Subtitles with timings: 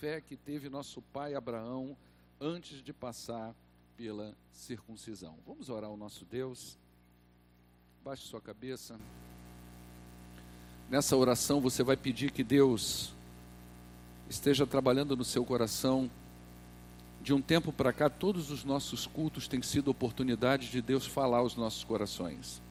[0.00, 1.94] fé que teve nosso pai Abraão
[2.40, 3.54] antes de passar
[3.98, 5.36] pela circuncisão.
[5.46, 6.78] Vamos orar ao nosso Deus.
[8.02, 8.98] Baixe sua cabeça.
[10.88, 13.12] Nessa oração você vai pedir que Deus
[14.30, 16.10] esteja trabalhando no seu coração.
[17.20, 21.38] De um tempo para cá, todos os nossos cultos têm sido oportunidades de Deus falar
[21.38, 22.62] aos nossos corações.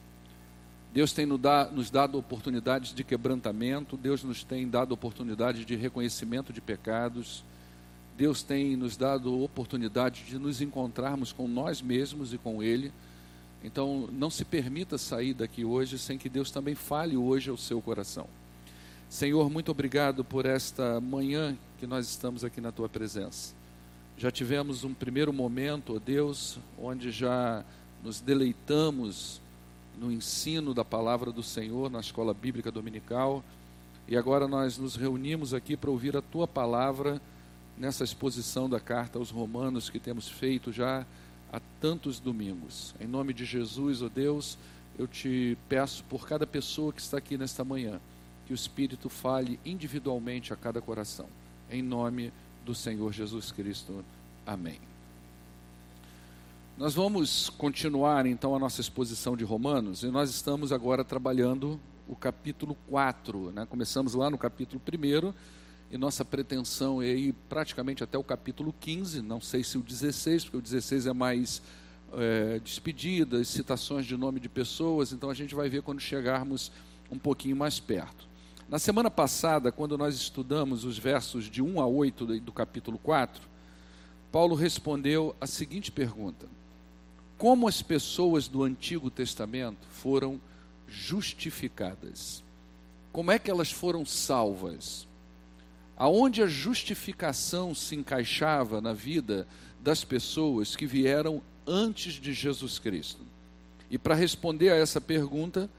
[0.92, 6.60] Deus tem nos dado oportunidades de quebrantamento, Deus nos tem dado oportunidades de reconhecimento de
[6.60, 7.44] pecados,
[8.16, 12.92] Deus tem nos dado oportunidade de nos encontrarmos com nós mesmos e com Ele.
[13.62, 17.80] Então, não se permita sair daqui hoje sem que Deus também fale hoje ao seu
[17.80, 18.26] coração.
[19.08, 23.54] Senhor, muito obrigado por esta manhã que nós estamos aqui na tua presença.
[24.18, 27.64] Já tivemos um primeiro momento, ó Deus, onde já
[28.02, 29.40] nos deleitamos
[30.00, 33.44] no ensino da palavra do Senhor na escola bíblica dominical.
[34.08, 37.20] E agora nós nos reunimos aqui para ouvir a tua palavra
[37.76, 41.06] nessa exposição da carta aos Romanos que temos feito já
[41.52, 42.94] há tantos domingos.
[42.98, 44.56] Em nome de Jesus, ó oh Deus,
[44.98, 48.00] eu te peço por cada pessoa que está aqui nesta manhã,
[48.46, 51.26] que o Espírito fale individualmente a cada coração.
[51.70, 52.32] Em nome
[52.64, 54.02] do Senhor Jesus Cristo.
[54.46, 54.89] Amém.
[56.80, 61.78] Nós vamos continuar então a nossa exposição de Romanos e nós estamos agora trabalhando
[62.08, 63.52] o capítulo 4.
[63.52, 63.66] Né?
[63.66, 65.34] Começamos lá no capítulo 1
[65.90, 70.44] e nossa pretensão é ir praticamente até o capítulo 15, não sei se o 16,
[70.44, 71.60] porque o 16 é mais
[72.14, 76.72] é, despedidas, citações de nome de pessoas, então a gente vai ver quando chegarmos
[77.10, 78.26] um pouquinho mais perto.
[78.70, 83.42] Na semana passada, quando nós estudamos os versos de 1 a 8 do capítulo 4,
[84.32, 86.48] Paulo respondeu a seguinte pergunta
[87.40, 90.38] como as pessoas do Antigo Testamento foram
[90.86, 92.44] justificadas.
[93.10, 95.08] Como é que elas foram salvas?
[95.96, 99.48] Aonde a justificação se encaixava na vida
[99.80, 103.24] das pessoas que vieram antes de Jesus Cristo?
[103.90, 105.70] E para responder a essa pergunta,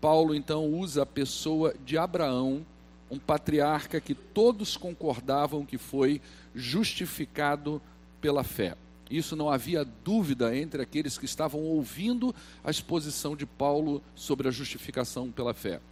[0.00, 2.64] Paulo então usa a pessoa de Abraão,
[3.10, 6.22] um patriarca que todos concordavam que foi
[6.54, 7.82] justificado
[8.18, 8.78] pela fé.
[9.12, 12.34] Isso não havia dúvida entre aqueles que estavam ouvindo
[12.64, 15.82] a exposição de Paulo sobre a justificação pela fé.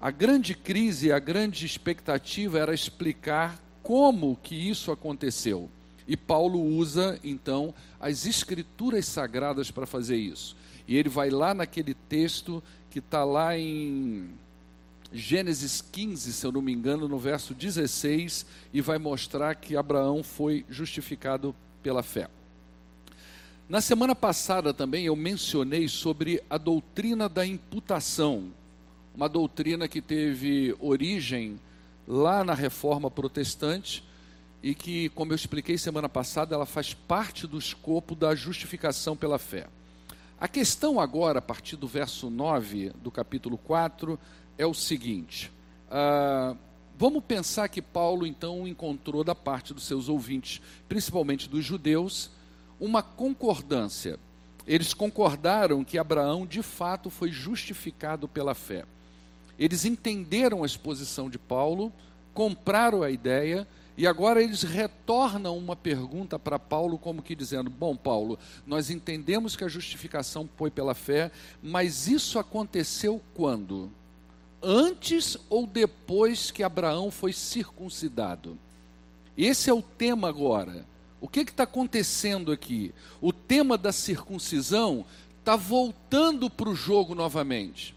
[0.00, 5.68] A grande crise, a grande expectativa era explicar como que isso aconteceu.
[6.08, 10.56] E Paulo usa, então, as escrituras sagradas para fazer isso.
[10.88, 14.30] E ele vai lá naquele texto que está lá em
[15.12, 20.22] Gênesis 15, se eu não me engano, no verso 16, e vai mostrar que Abraão
[20.22, 22.26] foi justificado pela fé.
[23.70, 28.50] Na semana passada também eu mencionei sobre a doutrina da imputação,
[29.14, 31.56] uma doutrina que teve origem
[32.04, 34.02] lá na reforma protestante
[34.60, 39.38] e que, como eu expliquei semana passada, ela faz parte do escopo da justificação pela
[39.38, 39.68] fé.
[40.40, 44.18] A questão agora, a partir do verso 9 do capítulo 4,
[44.58, 45.48] é o seguinte:
[45.86, 46.58] uh,
[46.98, 52.32] vamos pensar que Paulo então encontrou da parte dos seus ouvintes, principalmente dos judeus,
[52.80, 54.18] uma concordância.
[54.66, 58.84] Eles concordaram que Abraão de fato foi justificado pela fé.
[59.58, 61.92] Eles entenderam a exposição de Paulo,
[62.32, 67.94] compraram a ideia e agora eles retornam uma pergunta para Paulo, como que dizendo: Bom,
[67.94, 71.30] Paulo, nós entendemos que a justificação foi pela fé,
[71.62, 73.90] mas isso aconteceu quando?
[74.62, 78.56] Antes ou depois que Abraão foi circuncidado?
[79.36, 80.86] Esse é o tema agora.
[81.20, 82.92] O que está acontecendo aqui?
[83.20, 85.04] O tema da circuncisão
[85.38, 87.94] está voltando para o jogo novamente.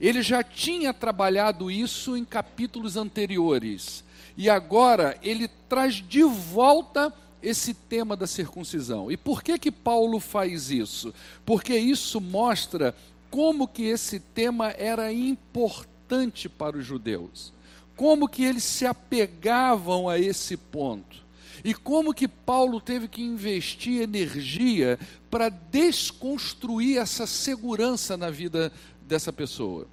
[0.00, 4.04] Ele já tinha trabalhado isso em capítulos anteriores.
[4.36, 9.10] E agora ele traz de volta esse tema da circuncisão.
[9.10, 11.12] E por que que Paulo faz isso?
[11.44, 12.94] Porque isso mostra
[13.30, 17.52] como que esse tema era importante para os judeus.
[17.96, 21.22] Como que eles se apegavam a esse ponto.
[21.64, 24.98] E como que Paulo teve que investir energia
[25.30, 29.86] para desconstruir essa segurança na vida dessa pessoa.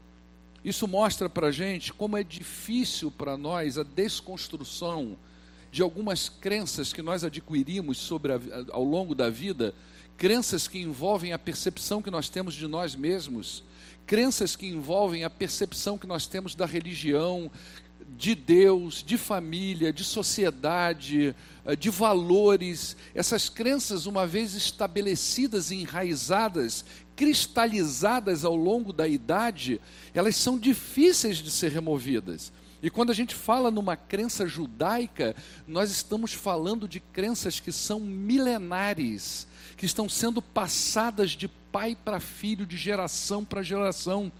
[0.63, 5.18] Isso mostra para a gente como é difícil para nós a desconstrução
[5.71, 8.39] de algumas crenças que nós adquirimos sobre a,
[8.71, 9.74] ao longo da vida,
[10.18, 13.63] crenças que envolvem a percepção que nós temos de nós mesmos,
[14.06, 17.51] crenças que envolvem a percepção que nós temos da religião,
[18.15, 25.75] de Deus, de família, de sociedade, eh, de valores, essas crenças, uma vez estabelecidas e
[25.75, 29.81] enraizadas, cristalizadas ao longo da idade,
[30.13, 32.51] elas são difíceis de ser removidas.
[32.81, 35.36] E quando a gente fala numa crença judaica,
[35.68, 42.19] nós estamos falando de crenças que são milenares, que estão sendo passadas de pai para
[42.19, 44.31] filho, de geração para geração.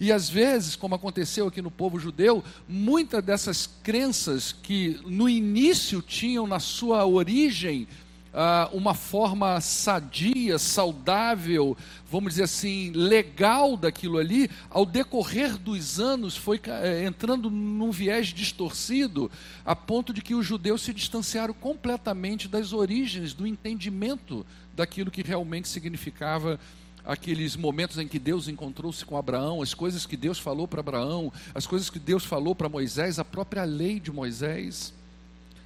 [0.00, 6.02] E às vezes, como aconteceu aqui no povo judeu, muitas dessas crenças que no início
[6.02, 7.86] tinham na sua origem
[8.34, 11.76] uh, uma forma sadia, saudável,
[12.10, 18.28] vamos dizer assim, legal daquilo ali, ao decorrer dos anos foi uh, entrando num viés
[18.28, 19.30] distorcido,
[19.64, 24.44] a ponto de que os judeus se distanciaram completamente das origens, do entendimento
[24.74, 26.58] daquilo que realmente significava
[27.04, 31.32] aqueles momentos em que Deus encontrou-se com Abraão, as coisas que Deus falou para Abraão,
[31.54, 34.92] as coisas que Deus falou para Moisés, a própria lei de Moisés.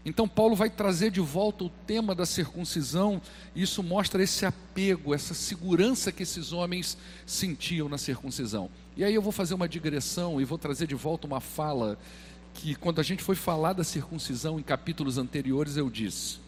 [0.05, 3.21] Então, Paulo vai trazer de volta o tema da circuncisão,
[3.55, 6.97] e isso mostra esse apego, essa segurança que esses homens
[7.27, 8.71] sentiam na circuncisão.
[8.97, 11.99] E aí eu vou fazer uma digressão e vou trazer de volta uma fala
[12.55, 16.39] que, quando a gente foi falar da circuncisão em capítulos anteriores, eu disse: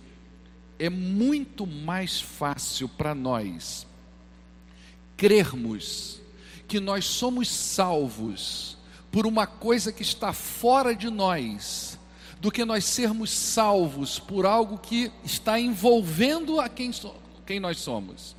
[0.79, 3.87] é muito mais fácil para nós
[5.20, 6.19] crermos
[6.67, 8.78] que nós somos salvos
[9.12, 11.99] por uma coisa que está fora de nós
[12.40, 16.90] do que nós sermos salvos por algo que está envolvendo a quem,
[17.44, 18.34] quem nós somos.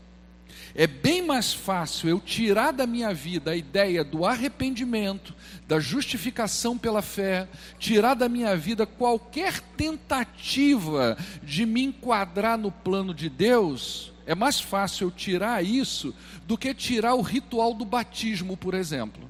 [0.73, 5.35] É bem mais fácil eu tirar da minha vida a ideia do arrependimento,
[5.67, 7.47] da justificação pela fé,
[7.77, 14.10] tirar da minha vida qualquer tentativa de me enquadrar no plano de Deus.
[14.25, 16.13] É mais fácil eu tirar isso
[16.45, 19.29] do que tirar o ritual do batismo, por exemplo.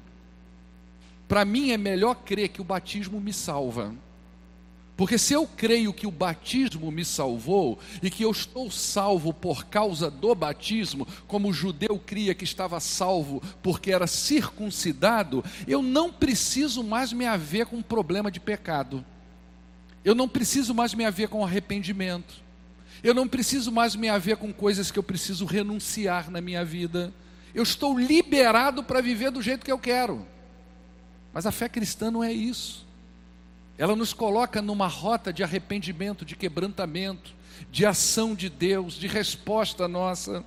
[1.26, 3.94] Para mim é melhor crer que o batismo me salva
[4.96, 9.64] porque se eu creio que o batismo me salvou e que eu estou salvo por
[9.64, 16.12] causa do batismo, como o judeu cria que estava salvo porque era circuncidado, eu não
[16.12, 19.04] preciso mais me haver com um problema de pecado.
[20.04, 22.42] Eu não preciso mais me haver com arrependimento.
[23.02, 27.12] Eu não preciso mais me haver com coisas que eu preciso renunciar na minha vida.
[27.54, 30.24] Eu estou liberado para viver do jeito que eu quero.
[31.32, 32.86] Mas a fé cristã não é isso.
[33.76, 37.34] Ela nos coloca numa rota de arrependimento, de quebrantamento,
[37.70, 40.44] de ação de Deus, de resposta nossa.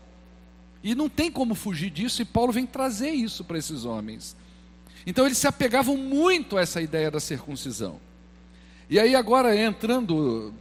[0.83, 4.35] E não tem como fugir disso, e Paulo vem trazer isso para esses homens.
[5.05, 7.99] Então eles se apegavam muito a essa ideia da circuncisão.
[8.89, 10.53] E aí, agora entrando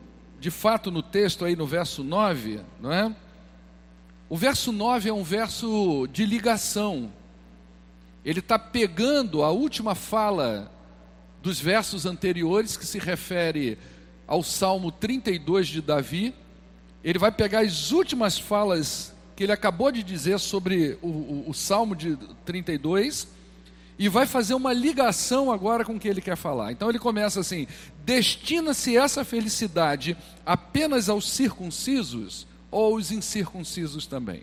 [0.44, 3.16] de fato no texto, aí no verso 9, não é?
[4.28, 7.10] O verso 9 é um verso de ligação.
[8.22, 10.70] Ele está pegando a última fala
[11.42, 13.78] dos versos anteriores, que se refere
[14.26, 16.34] ao Salmo 32 de Davi.
[17.02, 21.54] Ele vai pegar as últimas falas que ele acabou de dizer sobre o, o, o
[21.54, 23.28] Salmo de 32
[23.98, 26.72] e vai fazer uma ligação agora com o que ele quer falar.
[26.72, 27.66] Então ele começa assim:
[28.04, 34.42] destina-se essa felicidade apenas aos circuncisos ou aos incircuncisos também?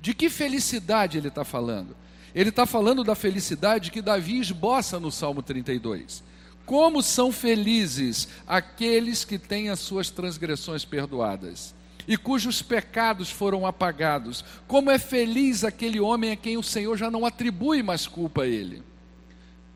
[0.00, 1.96] De que felicidade ele está falando?
[2.34, 6.22] Ele está falando da felicidade que Davi esboça no Salmo 32.
[6.64, 11.74] Como são felizes aqueles que têm as suas transgressões perdoadas
[12.08, 14.44] e cujos pecados foram apagados.
[14.66, 18.46] Como é feliz aquele homem a quem o Senhor já não atribui mais culpa a
[18.46, 18.82] ele.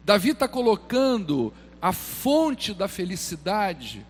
[0.05, 4.05] Davi está colocando a fonte da felicidade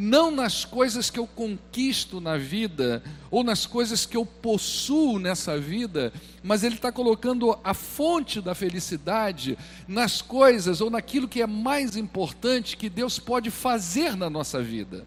[0.00, 3.02] não nas coisas que eu conquisto na vida,
[3.32, 8.54] ou nas coisas que eu possuo nessa vida, mas ele está colocando a fonte da
[8.54, 14.62] felicidade nas coisas ou naquilo que é mais importante que Deus pode fazer na nossa
[14.62, 15.04] vida,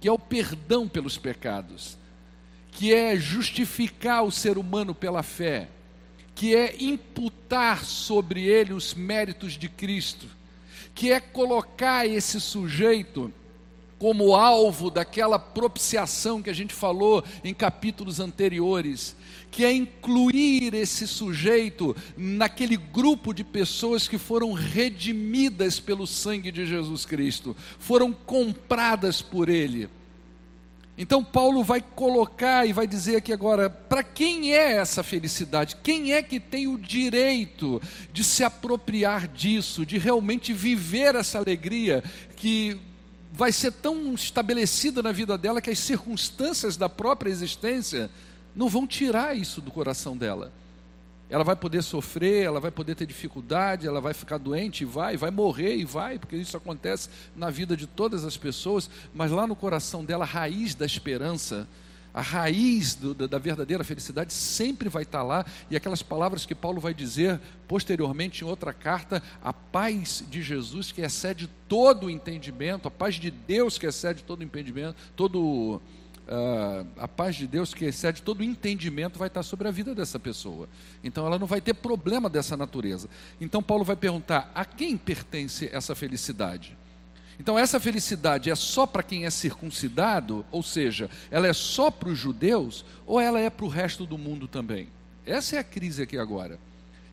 [0.00, 1.98] que é o perdão pelos pecados,
[2.70, 5.68] que é justificar o ser humano pela fé,
[6.34, 10.26] que é imputar sobre ele os méritos de Cristo,
[10.94, 13.32] que é colocar esse sujeito
[13.98, 19.14] como alvo daquela propiciação que a gente falou em capítulos anteriores,
[19.50, 26.64] que é incluir esse sujeito naquele grupo de pessoas que foram redimidas pelo sangue de
[26.64, 29.86] Jesus Cristo, foram compradas por Ele.
[31.02, 35.76] Então, Paulo vai colocar e vai dizer aqui agora: para quem é essa felicidade?
[35.82, 37.80] Quem é que tem o direito
[38.12, 42.04] de se apropriar disso, de realmente viver essa alegria
[42.36, 42.78] que
[43.32, 48.10] vai ser tão estabelecida na vida dela que as circunstâncias da própria existência
[48.54, 50.52] não vão tirar isso do coração dela.
[51.30, 55.16] Ela vai poder sofrer, ela vai poder ter dificuldade, ela vai ficar doente e vai,
[55.16, 59.46] vai morrer e vai, porque isso acontece na vida de todas as pessoas, mas lá
[59.46, 61.68] no coração dela, a raiz da esperança
[62.12, 66.56] A raiz do, da, da verdadeira felicidade sempre vai estar lá, e aquelas palavras que
[66.56, 72.10] Paulo vai dizer posteriormente em outra carta, a paz de Jesus que excede todo o
[72.10, 75.80] entendimento, a paz de Deus que excede todo o entendimento, todo
[76.30, 80.16] Uh, a paz de Deus que excede todo entendimento vai estar sobre a vida dessa
[80.16, 80.68] pessoa.
[81.02, 83.08] Então ela não vai ter problema dessa natureza.
[83.40, 86.78] Então Paulo vai perguntar: a quem pertence essa felicidade?
[87.40, 92.10] Então, essa felicidade é só para quem é circuncidado, ou seja, ela é só para
[92.10, 94.88] os judeus, ou ela é para o resto do mundo também?
[95.24, 96.58] Essa é a crise aqui agora.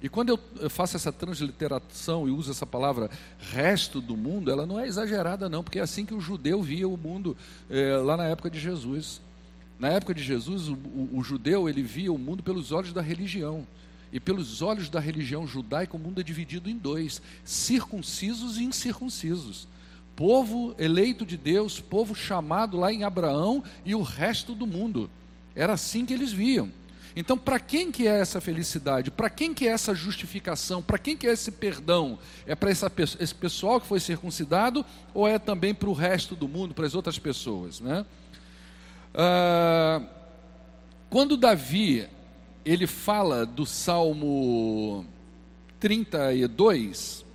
[0.02, 4.80] E quando eu faço essa transliteração e uso essa palavra resto do mundo, ela não
[4.80, 7.36] é exagerada, não, porque é assim que o judeu via o mundo
[7.70, 9.22] é, lá na época de Jesus.
[9.80, 13.02] Na época de Jesus, o, o, o judeu ele via o mundo pelos olhos da
[13.02, 13.66] religião.
[14.12, 19.68] E pelos olhos da religião judaica, o mundo é dividido em dois: circuncisos e incircuncisos
[20.18, 25.08] povo eleito de Deus, povo chamado lá em Abraão e o resto do mundo.
[25.56, 26.72] Era assim que eles viam.
[27.20, 29.10] Então, para quem que é essa felicidade?
[29.10, 30.84] Para quem que é essa justificação?
[30.84, 32.20] Para quem que é esse perdão?
[32.46, 36.76] É para esse pessoal que foi circuncidado ou é também para o resto do mundo,
[36.76, 37.80] para as outras pessoas?
[37.80, 38.06] Né?
[39.16, 40.04] Ah,
[41.10, 42.08] quando Davi
[42.64, 45.04] ele fala do Salmo
[45.80, 47.26] 32,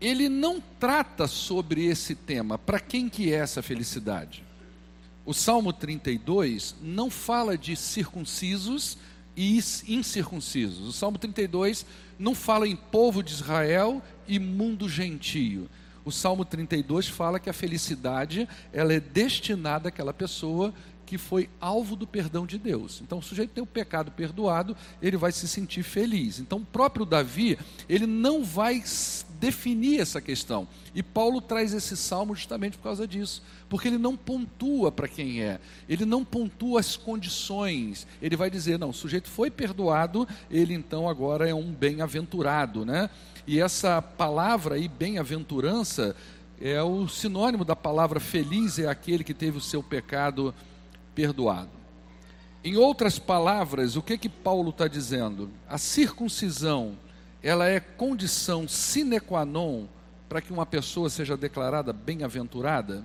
[0.00, 2.58] ele não trata sobre esse tema.
[2.58, 4.44] Para quem que é essa felicidade?
[5.24, 8.98] O Salmo 32 não fala de circuncisos
[9.36, 10.88] e incircuncisos.
[10.88, 11.86] O Salmo 32
[12.18, 15.68] não fala em povo de Israel e mundo gentio.
[16.04, 20.74] O Salmo 32 fala que a felicidade ela é destinada àquela pessoa
[21.06, 23.00] que foi alvo do perdão de Deus.
[23.02, 26.38] Então, o sujeito tem o pecado perdoado, ele vai se sentir feliz.
[26.38, 28.82] Então, o próprio Davi, ele não vai
[29.42, 30.68] definir essa questão.
[30.94, 35.42] E Paulo traz esse salmo justamente por causa disso, porque ele não pontua para quem
[35.42, 35.58] é,
[35.88, 38.06] ele não pontua as condições.
[38.22, 43.10] Ele vai dizer: não, o sujeito foi perdoado, ele então agora é um bem-aventurado, né?
[43.44, 46.14] E essa palavra aí, bem-aventurança,
[46.60, 50.54] é o sinônimo da palavra feliz, é aquele que teve o seu pecado
[51.16, 51.70] perdoado.
[52.62, 55.50] Em outras palavras, o que que Paulo está dizendo?
[55.68, 56.96] A circuncisão,
[57.42, 59.86] ela é condição sine qua non
[60.28, 63.04] para que uma pessoa seja declarada bem-aventurada?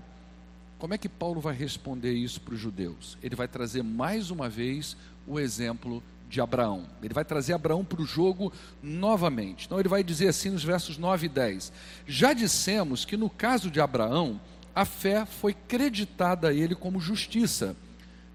[0.78, 3.18] Como é que Paulo vai responder isso para os judeus?
[3.22, 6.86] Ele vai trazer mais uma vez o exemplo de Abraão.
[7.02, 9.66] Ele vai trazer Abraão para o jogo novamente.
[9.66, 11.72] Então ele vai dizer assim nos versos 9 e 10:
[12.06, 14.40] Já dissemos que no caso de Abraão,
[14.76, 17.76] a fé foi creditada a ele como justiça.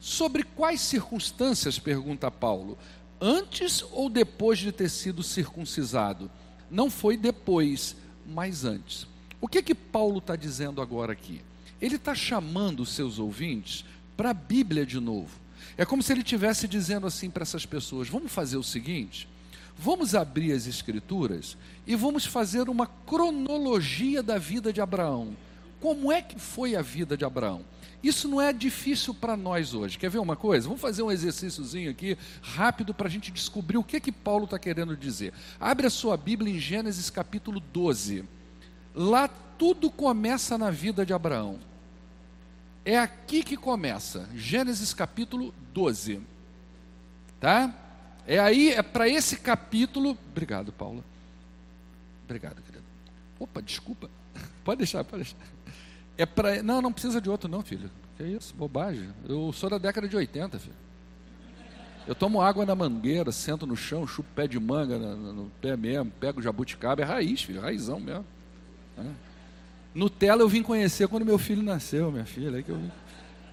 [0.01, 2.77] Sobre quais circunstâncias, pergunta Paulo,
[3.23, 6.29] antes ou depois de ter sido circuncisado?
[6.69, 7.95] Não foi depois,
[8.27, 9.07] mas antes.
[9.41, 11.41] O que que Paulo está dizendo agora aqui?
[11.81, 13.85] Ele está chamando os seus ouvintes
[14.17, 15.41] para a Bíblia de novo.
[15.77, 19.29] É como se ele estivesse dizendo assim para essas pessoas: vamos fazer o seguinte,
[19.79, 25.37] vamos abrir as Escrituras e vamos fazer uma cronologia da vida de Abraão.
[25.81, 27.65] Como é que foi a vida de Abraão?
[28.03, 29.97] Isso não é difícil para nós hoje.
[29.97, 30.67] Quer ver uma coisa?
[30.67, 34.59] Vamos fazer um exercíciozinho aqui, rápido, para a gente descobrir o que, que Paulo está
[34.59, 35.33] querendo dizer.
[35.61, 38.25] Abre a sua Bíblia em Gênesis capítulo 12.
[38.95, 41.61] Lá tudo começa na vida de Abraão.
[42.85, 44.29] É aqui que começa.
[44.35, 46.21] Gênesis capítulo 12.
[47.39, 47.73] Tá?
[48.27, 50.19] É aí, é para esse capítulo.
[50.31, 51.05] Obrigado, Paula.
[52.25, 52.85] Obrigado, querido.
[53.39, 54.11] Opa, desculpa.
[54.65, 55.37] Pode deixar, pode deixar.
[56.17, 56.63] É para.
[56.63, 57.91] Não, não precisa de outro, não, filho.
[58.17, 59.11] Que isso, bobagem.
[59.29, 60.75] Eu sou da década de 80, filho.
[62.07, 65.77] Eu tomo água na mangueira, sento no chão, chupo pé de manga no, no pé
[65.77, 68.25] mesmo, pego jabuticaba, é raiz, filho, raizão mesmo.
[68.99, 69.05] É.
[69.95, 72.81] Nutella eu vim conhecer quando meu filho nasceu, minha filha, aí que eu,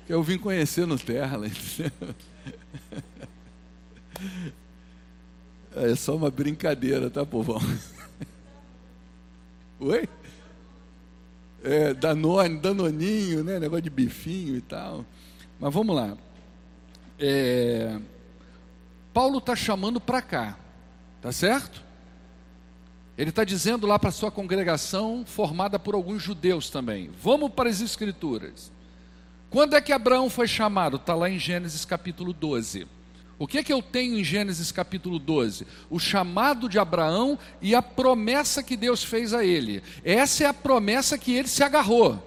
[0.07, 1.45] que eu vim conhecer Nutella.
[1.47, 2.15] Entendeu?
[5.75, 7.61] É só uma brincadeira, tá, povão?
[9.79, 10.09] Oi?
[11.63, 13.59] É, Danone, Danoninho, né?
[13.59, 15.05] negócio de bifinho e tal.
[15.59, 16.17] Mas vamos lá.
[17.19, 17.99] É,
[19.13, 20.57] Paulo está chamando para cá,
[21.21, 21.83] tá certo?
[23.17, 27.81] Ele está dizendo lá para sua congregação, formada por alguns judeus também: vamos para as
[27.81, 28.71] Escrituras.
[29.49, 30.97] Quando é que Abraão foi chamado?
[30.97, 32.87] Está lá em Gênesis capítulo 12.
[33.39, 35.65] O que é que eu tenho em Gênesis capítulo 12?
[35.89, 39.81] O chamado de Abraão e a promessa que Deus fez a ele.
[40.03, 42.21] Essa é a promessa que ele se agarrou.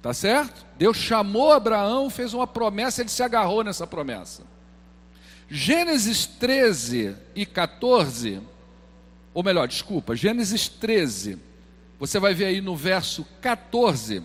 [0.00, 0.64] Tá certo?
[0.78, 4.42] Deus chamou Abraão, fez uma promessa, ele se agarrou nessa promessa.
[5.50, 8.40] Gênesis 13 e 14,
[9.34, 11.38] ou melhor, desculpa, Gênesis 13,
[11.98, 14.22] você vai ver aí no verso 14,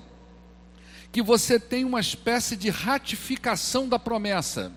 [1.11, 4.71] que você tem uma espécie de ratificação da promessa.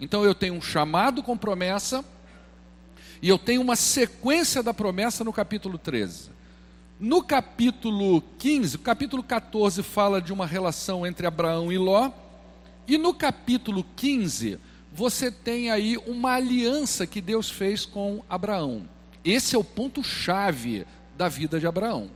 [0.00, 2.04] Então eu tenho um chamado com promessa,
[3.20, 6.30] e eu tenho uma sequência da promessa no capítulo 13.
[6.98, 12.10] No capítulo 15, o capítulo 14 fala de uma relação entre Abraão e Ló,
[12.88, 14.58] e no capítulo 15,
[14.92, 18.88] você tem aí uma aliança que Deus fez com Abraão.
[19.24, 22.10] Esse é o ponto chave da vida de Abraão.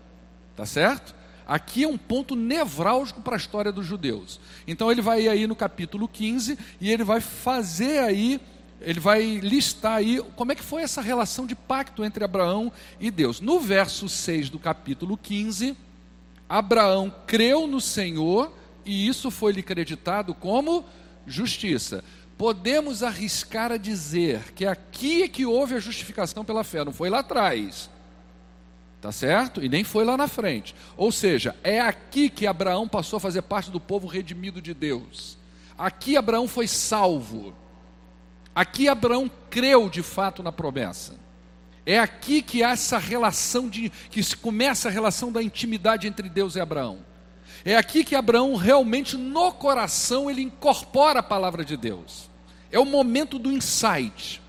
[0.56, 1.14] Tá certo?
[1.46, 4.40] Aqui é um ponto nevrálgico para a história dos judeus.
[4.66, 8.40] Então ele vai aí no capítulo 15 e ele vai fazer aí,
[8.80, 13.10] ele vai listar aí como é que foi essa relação de pacto entre Abraão e
[13.10, 13.40] Deus.
[13.40, 15.76] No verso 6 do capítulo 15,
[16.48, 18.52] Abraão creu no Senhor
[18.84, 20.84] e isso foi lhe creditado como
[21.26, 22.02] justiça.
[22.36, 27.08] Podemos arriscar a dizer que aqui é que houve a justificação pela fé, não foi
[27.08, 27.88] lá atrás.
[29.04, 29.62] Tá certo?
[29.62, 30.75] E nem foi lá na frente.
[30.96, 35.37] Ou seja, é aqui que Abraão passou a fazer parte do povo redimido de Deus.
[35.76, 37.54] Aqui Abraão foi salvo.
[38.54, 41.16] Aqui Abraão creu de fato na promessa.
[41.84, 46.30] É aqui que há essa relação de que se começa a relação da intimidade entre
[46.30, 47.00] Deus e Abraão.
[47.62, 52.30] É aqui que Abraão realmente no coração ele incorpora a palavra de Deus.
[52.73, 54.40] É o momento do insight.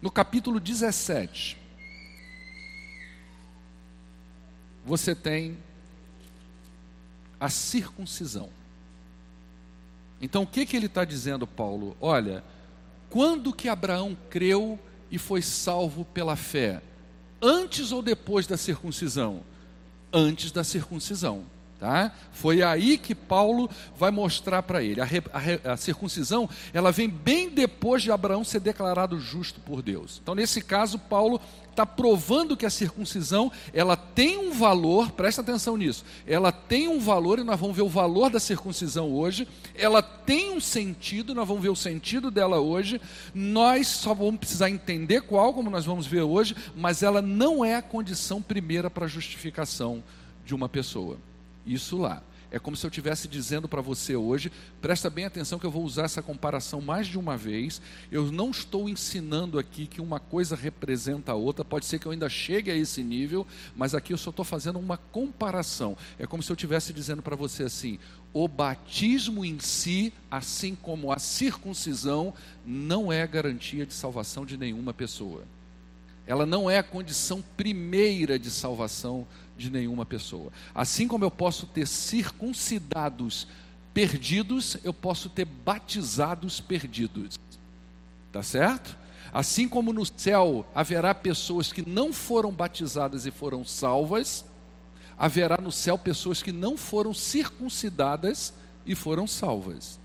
[0.00, 1.58] No capítulo 17,
[4.84, 5.58] você tem
[7.38, 8.48] a circuncisão.
[10.20, 11.96] Então o que, que ele está dizendo, Paulo?
[12.00, 12.42] Olha,
[13.08, 14.78] quando que Abraão creu
[15.10, 16.82] e foi salvo pela fé?
[17.42, 19.42] Antes ou depois da circuncisão?
[20.12, 21.44] Antes da circuncisão.
[21.80, 22.12] Tá?
[22.30, 25.00] Foi aí que Paulo vai mostrar para ele.
[25.00, 30.20] A, a, a, circuncisão, ela vem bem depois de Abraão ser declarado justo por Deus.
[30.22, 35.74] Então, nesse caso, Paulo está provando que a circuncisão, ela tem um valor, presta atenção
[35.74, 40.02] nisso, ela tem um valor, e nós vamos ver o valor da circuncisão hoje, ela
[40.02, 43.00] tem um sentido, nós vamos ver o sentido dela hoje,
[43.34, 47.76] nós só vamos precisar entender qual, como nós vamos ver hoje, mas ela não é
[47.76, 50.04] a condição primeira para a justificação
[50.44, 51.16] de uma pessoa
[51.72, 52.22] isso lá.
[52.52, 54.50] É como se eu estivesse dizendo para você hoje,
[54.80, 57.80] presta bem atenção que eu vou usar essa comparação mais de uma vez.
[58.10, 62.12] Eu não estou ensinando aqui que uma coisa representa a outra, pode ser que eu
[62.12, 65.96] ainda chegue a esse nível, mas aqui eu só estou fazendo uma comparação.
[66.18, 68.00] É como se eu estivesse dizendo para você assim:
[68.32, 72.34] o batismo em si, assim como a circuncisão,
[72.66, 75.44] não é garantia de salvação de nenhuma pessoa.
[76.26, 79.26] Ela não é a condição primeira de salvação
[79.60, 80.50] de nenhuma pessoa.
[80.74, 83.46] Assim como eu posso ter circuncidados
[83.92, 87.38] perdidos, eu posso ter batizados perdidos.
[88.32, 88.96] Tá certo?
[89.32, 94.44] Assim como no céu haverá pessoas que não foram batizadas e foram salvas,
[95.18, 98.54] haverá no céu pessoas que não foram circuncidadas
[98.86, 100.00] e foram salvas.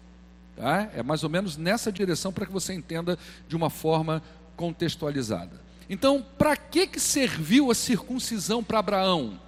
[0.56, 0.90] Tá?
[0.94, 4.22] É mais ou menos nessa direção para que você entenda de uma forma
[4.56, 5.66] contextualizada.
[5.90, 9.40] Então, para que, que serviu a circuncisão para Abraão?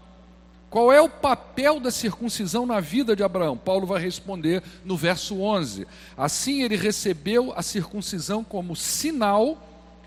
[0.69, 3.57] Qual é o papel da circuncisão na vida de Abraão?
[3.57, 5.87] Paulo vai responder no verso 11.
[6.17, 9.63] Assim ele recebeu a circuncisão como sinal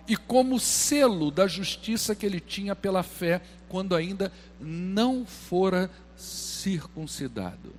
[0.06, 7.72] e como selo da justiça que ele tinha pela fé quando ainda não fora circuncidado.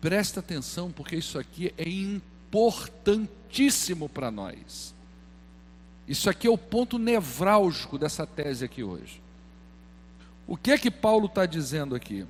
[0.00, 4.92] Presta atenção, porque isso aqui é importantíssimo para nós.
[6.08, 9.23] Isso aqui é o ponto nevrálgico dessa tese aqui hoje.
[10.46, 12.26] O que é que Paulo está dizendo aqui?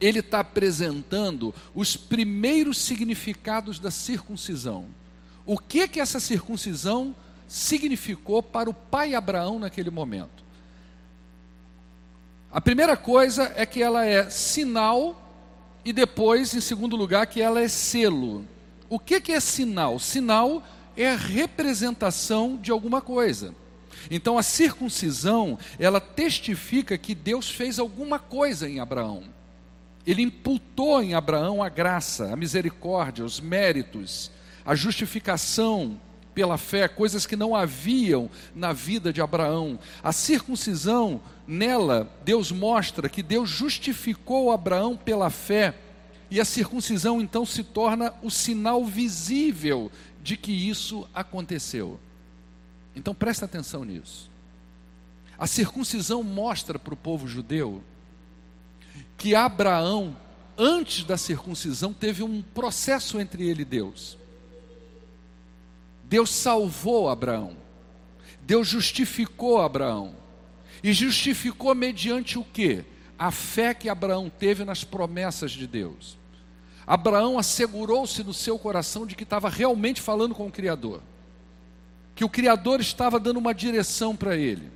[0.00, 4.86] Ele está apresentando os primeiros significados da circuncisão.
[5.44, 7.14] O que é que essa circuncisão
[7.48, 10.42] significou para o pai Abraão naquele momento?
[12.50, 15.18] A primeira coisa é que ela é sinal
[15.84, 18.46] e depois, em segundo lugar, que ela é selo.
[18.88, 19.98] O que, que é sinal?
[19.98, 20.62] Sinal
[20.96, 23.54] é a representação de alguma coisa.
[24.10, 29.24] Então a circuncisão, ela testifica que Deus fez alguma coisa em Abraão.
[30.06, 34.30] Ele imputou em Abraão a graça, a misericórdia, os méritos,
[34.64, 35.98] a justificação
[36.34, 39.78] pela fé, coisas que não haviam na vida de Abraão.
[40.02, 45.74] A circuncisão, nela, Deus mostra que Deus justificou Abraão pela fé,
[46.30, 52.00] e a circuncisão então se torna o sinal visível de que isso aconteceu.
[52.94, 54.30] Então presta atenção nisso.
[55.38, 57.82] A circuncisão mostra para o povo judeu
[59.16, 60.16] que Abraão,
[60.56, 64.18] antes da circuncisão, teve um processo entre ele e Deus.
[66.04, 67.56] Deus salvou Abraão.
[68.42, 70.14] Deus justificou Abraão.
[70.82, 72.84] E justificou mediante o quê?
[73.22, 76.18] a fé que Abraão teve nas promessas de Deus.
[76.84, 81.00] Abraão assegurou-se no seu coração de que estava realmente falando com o Criador,
[82.14, 84.70] que o Criador estava dando uma direção para ele,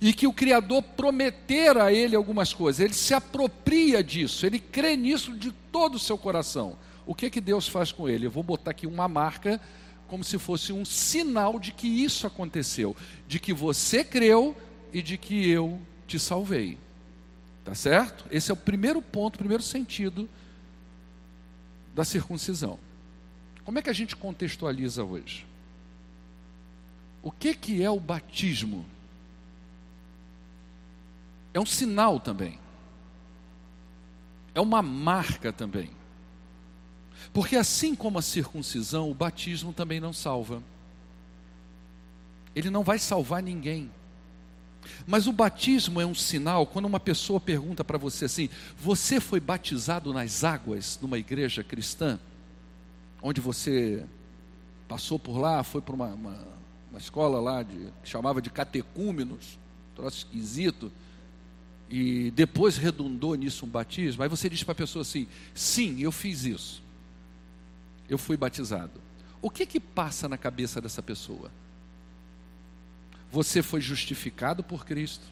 [0.00, 2.80] e que o Criador prometera a ele algumas coisas.
[2.80, 6.76] Ele se apropria disso, ele crê nisso de todo o seu coração.
[7.06, 8.26] O que que Deus faz com ele?
[8.26, 9.60] Eu vou botar aqui uma marca
[10.08, 14.56] como se fosse um sinal de que isso aconteceu, de que você creu
[14.92, 16.78] e de que eu te salvei.
[17.64, 18.24] Tá certo?
[18.30, 20.28] Esse é o primeiro ponto, o primeiro sentido
[21.94, 22.78] da circuncisão.
[23.64, 25.46] Como é que a gente contextualiza hoje?
[27.22, 28.84] O que, que é o batismo?
[31.54, 32.58] É um sinal também.
[34.54, 35.90] É uma marca também.
[37.32, 40.62] Porque assim como a circuncisão, o batismo também não salva.
[42.54, 43.90] Ele não vai salvar ninguém.
[45.06, 49.40] Mas o batismo é um sinal quando uma pessoa pergunta para você assim: Você foi
[49.40, 52.18] batizado nas águas numa igreja cristã?
[53.22, 54.04] Onde você
[54.88, 56.51] passou por lá, foi para uma, uma,
[56.92, 59.58] uma, escola lá de, que chamava de catecúmenos,
[59.94, 60.92] troço esquisito,
[61.88, 64.22] e depois redundou nisso um batismo.
[64.22, 66.82] Aí você diz para a pessoa assim: Sim, eu fiz isso.
[68.08, 69.00] Eu fui batizado.
[69.40, 71.50] O que que passa na cabeça dessa pessoa?
[73.30, 75.24] Você foi justificado por Cristo,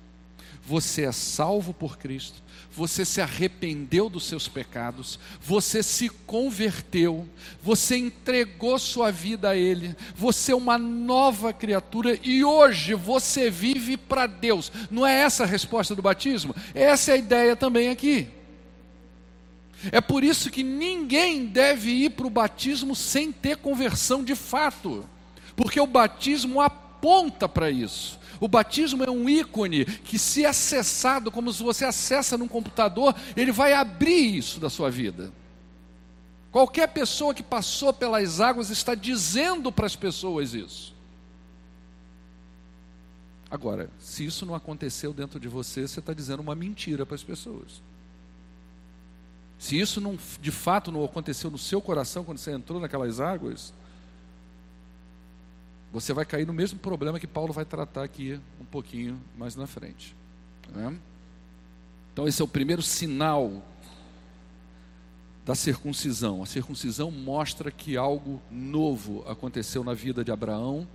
[0.71, 7.29] você é salvo por Cristo, você se arrependeu dos seus pecados, você se converteu,
[7.61, 13.97] você entregou sua vida a Ele, você é uma nova criatura e hoje você vive
[13.97, 14.71] para Deus.
[14.89, 16.55] Não é essa a resposta do batismo?
[16.73, 18.29] Essa é a ideia também aqui.
[19.91, 25.05] É por isso que ninguém deve ir para o batismo sem ter conversão de fato,
[25.57, 28.21] porque o batismo aponta aponta para isso.
[28.39, 33.51] O batismo é um ícone que, se acessado, como se você acessa num computador, ele
[33.51, 35.33] vai abrir isso da sua vida.
[36.53, 40.95] Qualquer pessoa que passou pelas águas está dizendo para as pessoas isso.
[43.51, 47.23] Agora, se isso não aconteceu dentro de você, você está dizendo uma mentira para as
[47.23, 47.83] pessoas.
[49.59, 53.75] Se isso não, de fato não aconteceu no seu coração quando você entrou naquelas águas,
[55.93, 59.67] você vai cair no mesmo problema que Paulo vai tratar aqui um pouquinho mais na
[59.67, 60.15] frente.
[60.73, 60.97] Né?
[62.13, 63.63] Então, esse é o primeiro sinal
[65.45, 66.43] da circuncisão.
[66.43, 70.87] A circuncisão mostra que algo novo aconteceu na vida de Abraão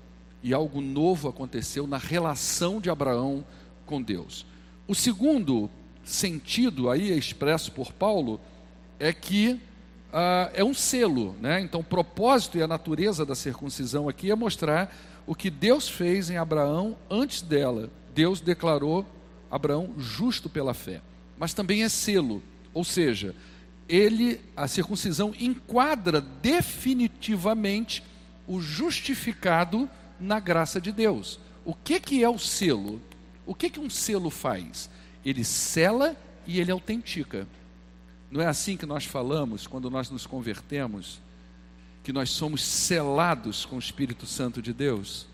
[0.42, 3.44] e algo novo aconteceu na relação de Abraão
[3.86, 4.46] com Deus.
[4.88, 5.70] O segundo
[6.04, 8.40] sentido aí expresso por Paulo
[9.00, 9.60] é que
[10.18, 11.60] ah, é um selo, né?
[11.60, 14.96] Então, o propósito e a natureza da circuncisão aqui é mostrar
[15.28, 17.92] o que Deus fez em Abraão antes dela.
[18.14, 19.06] Deus declarou
[19.52, 21.02] Abraão justo pela fé,
[21.38, 22.42] mas também é selo,
[22.74, 23.36] ou seja,
[23.90, 28.02] ele, a circuncisão enquadra definitivamente
[28.48, 31.42] o justificado na graça de Deus.
[31.66, 33.02] O que, que é o selo?
[33.46, 34.90] O que, que um selo faz?
[35.26, 36.16] Ele sela
[36.48, 37.46] e ele autentica.
[38.36, 41.22] Não é assim que nós falamos quando nós nos convertemos?
[42.04, 45.26] Que nós somos selados com o Espírito Santo de Deus?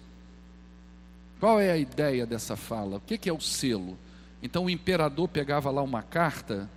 [1.39, 2.97] Qual é a ideia dessa fala?
[2.97, 3.97] O que é o selo?
[4.39, 6.69] Então o imperador pegava lá uma carta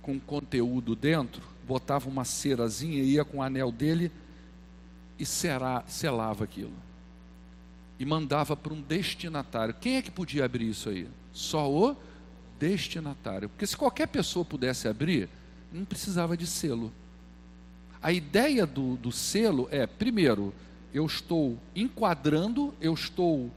[0.00, 4.10] com conteúdo dentro, botava uma cerazinha, ia com o anel dele
[5.18, 6.72] e selava aquilo.
[7.98, 9.74] E mandava para um destinatário.
[9.78, 11.06] Quem é que podia abrir isso aí?
[11.34, 11.94] Só o
[12.58, 13.50] destinatário.
[13.50, 15.28] Porque se qualquer pessoa pudesse abrir,
[15.72, 16.92] não precisava de selo.
[18.02, 20.54] A ideia do, do selo é, primeiro,
[20.92, 23.50] eu estou enquadrando, eu estou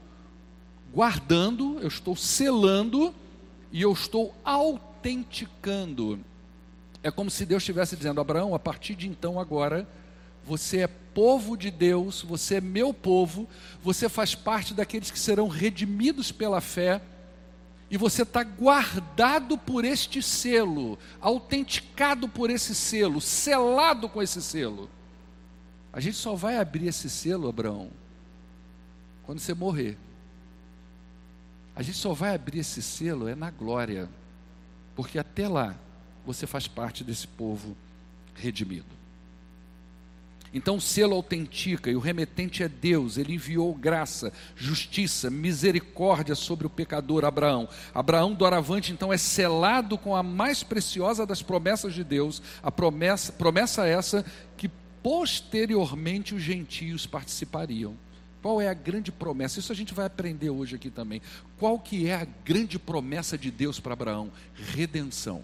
[0.92, 3.14] guardando, eu estou selando
[3.72, 6.20] e eu estou autenticando.
[7.02, 9.88] É como se Deus estivesse dizendo: Abraão, a partir de então, agora,
[10.44, 13.48] você é povo de Deus, você é meu povo,
[13.82, 17.00] você faz parte daqueles que serão redimidos pela fé
[17.94, 24.90] e você está guardado por este selo, autenticado por esse selo, selado com esse selo.
[25.92, 27.88] A gente só vai abrir esse selo, Abraão,
[29.22, 29.96] quando você morrer.
[31.76, 34.08] A gente só vai abrir esse selo é na glória,
[34.96, 35.76] porque até lá
[36.26, 37.76] você faz parte desse povo
[38.34, 38.90] redimido.
[40.54, 46.64] Então o selo autentica e o remetente é Deus, ele enviou graça, justiça, misericórdia sobre
[46.64, 47.68] o pecador Abraão.
[47.92, 53.32] Abraão doravante então é selado com a mais preciosa das promessas de Deus, a promessa,
[53.32, 54.24] promessa essa
[54.56, 54.70] que
[55.02, 57.96] posteriormente os gentios participariam.
[58.40, 59.58] Qual é a grande promessa?
[59.58, 61.20] Isso a gente vai aprender hoje aqui também.
[61.58, 64.30] Qual que é a grande promessa de Deus para Abraão?
[64.54, 65.42] Redenção.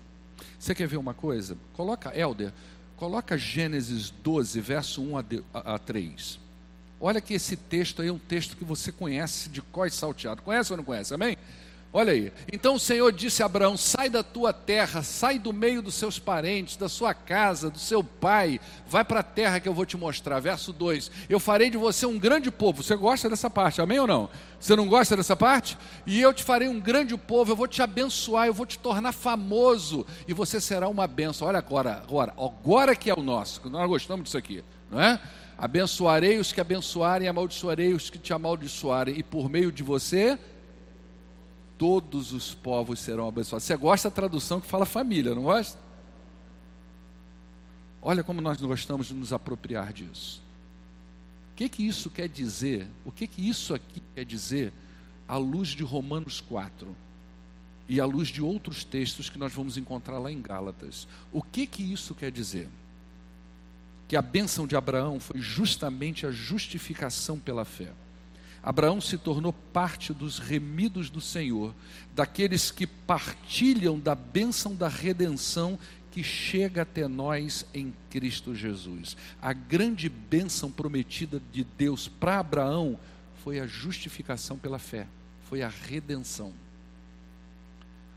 [0.59, 1.57] Você quer ver uma coisa?
[1.73, 2.53] Coloca, Helder,
[3.01, 5.17] coloca Gênesis 12, verso 1
[5.55, 6.39] a 3.
[7.01, 10.43] Olha que esse texto aí é um texto que você conhece de cós salteado.
[10.43, 11.15] Conhece ou não conhece?
[11.15, 11.39] Amém?
[11.93, 12.33] Olha aí.
[12.53, 16.21] Então o Senhor disse a Abraão: Sai da tua terra, sai do meio dos seus
[16.21, 19.97] parentes, da sua casa, do seu pai, vai para a terra que eu vou te
[19.97, 20.39] mostrar.
[20.39, 22.83] Verso 2: Eu farei de você um grande povo.
[22.83, 24.31] Você gosta dessa parte, amém ou não?
[24.61, 25.77] Você não gosta dessa parte?
[26.07, 29.13] E eu te farei um grande povo, eu vou te abençoar, eu vou te tornar
[29.13, 31.49] famoso, e você será uma bênção.
[31.49, 35.21] Olha agora, agora, agora que é o nosso, nós gostamos disso aqui, não é?
[35.59, 40.39] Abençoarei os que abençoarem, amaldiçoarei os que te amaldiçoarem, e por meio de você
[41.81, 43.65] todos os povos serão abençoados.
[43.65, 45.79] Você gosta da tradução que fala família, não gosta?
[48.03, 50.43] Olha como nós gostamos de nos apropriar disso.
[51.53, 52.87] O que que isso quer dizer?
[53.03, 54.75] O que que isso aqui quer dizer
[55.27, 56.95] à luz de Romanos 4
[57.89, 61.09] e à luz de outros textos que nós vamos encontrar lá em Gálatas?
[61.33, 62.69] O que que isso quer dizer?
[64.07, 67.91] Que a bênção de Abraão foi justamente a justificação pela fé.
[68.63, 71.75] Abraão se tornou parte dos remidos do Senhor,
[72.15, 75.79] daqueles que partilham da bênção da redenção
[76.11, 79.17] que chega até nós em Cristo Jesus.
[79.41, 82.99] A grande bênção prometida de Deus para Abraão
[83.43, 85.07] foi a justificação pela fé,
[85.49, 86.53] foi a redenção.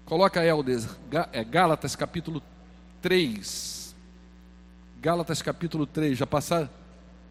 [0.06, 0.82] Coloca Helder,
[1.32, 2.44] é, Gálatas capítulo
[3.02, 3.96] 3.
[5.02, 6.70] Gálatas capítulo 3, já passaram?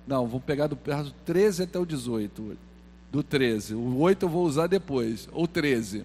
[0.07, 2.72] Não, vamos pegar do verso 13 até o 18
[3.13, 3.75] do 13.
[3.75, 6.05] O 8 eu vou usar depois, ou 13.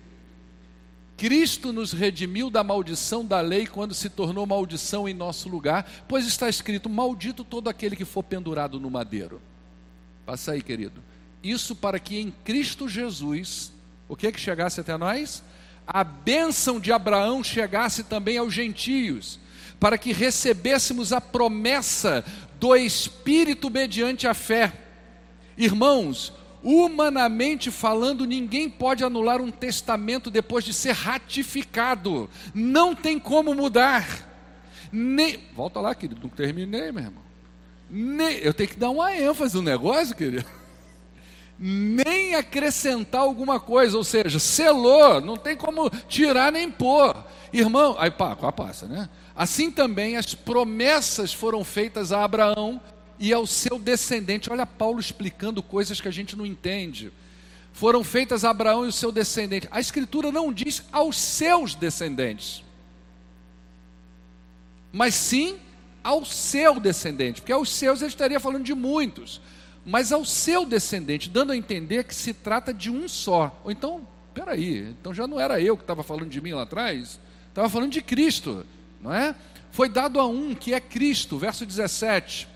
[1.15, 6.27] Cristo nos redimiu da maldição da lei quando se tornou maldição em nosso lugar, pois
[6.27, 9.41] está escrito: Maldito todo aquele que for pendurado no madeiro.
[10.25, 11.01] Passa aí, querido.
[11.41, 13.71] Isso para que em Cristo Jesus,
[14.09, 15.41] o que que chegasse até nós?
[15.87, 19.39] A bênção de Abraão chegasse também aos gentios,
[19.79, 22.25] para que recebêssemos a promessa
[22.59, 24.73] do Espírito mediante a fé.
[25.57, 32.29] Irmãos, Humanamente falando, ninguém pode anular um testamento depois de ser ratificado.
[32.53, 34.27] Não tem como mudar.
[34.91, 35.39] Nem...
[35.55, 37.23] Volta lá, querido, não terminei, meu irmão.
[37.89, 38.37] Nem...
[38.37, 40.45] Eu tenho que dar uma ênfase no negócio, querido.
[41.59, 47.15] Nem acrescentar alguma coisa, ou seja, selou, não tem como tirar nem pôr.
[47.51, 49.09] Irmão, aí pá, passa, né?
[49.35, 52.81] Assim também as promessas foram feitas a Abraão
[53.19, 54.51] e ao seu descendente.
[54.51, 57.11] Olha Paulo explicando coisas que a gente não entende.
[57.73, 59.67] Foram feitas a Abraão e o seu descendente.
[59.71, 62.63] A Escritura não diz aos seus descendentes,
[64.91, 65.57] mas sim
[66.03, 69.41] ao seu descendente, porque aos seus ele estaria falando de muitos,
[69.85, 73.59] mas ao seu descendente, dando a entender que se trata de um só.
[73.63, 77.19] Ou então, peraí, então já não era eu que estava falando de mim lá atrás,
[77.49, 78.65] estava falando de Cristo,
[79.01, 79.35] não é?
[79.71, 82.47] Foi dado a um que é Cristo, verso 17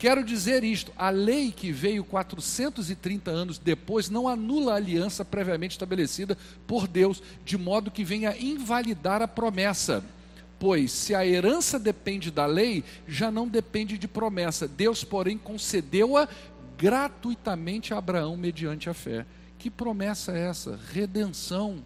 [0.00, 5.72] Quero dizer isto: a lei que veio 430 anos depois não anula a aliança previamente
[5.72, 10.02] estabelecida por Deus, de modo que venha invalidar a promessa.
[10.58, 14.66] Pois se a herança depende da lei, já não depende de promessa.
[14.66, 16.26] Deus, porém, concedeu-a
[16.78, 19.26] gratuitamente a Abraão mediante a fé.
[19.58, 20.80] Que promessa é essa?
[20.94, 21.84] Redenção.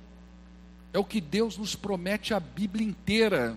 [0.92, 3.56] É o que Deus nos promete a Bíblia inteira.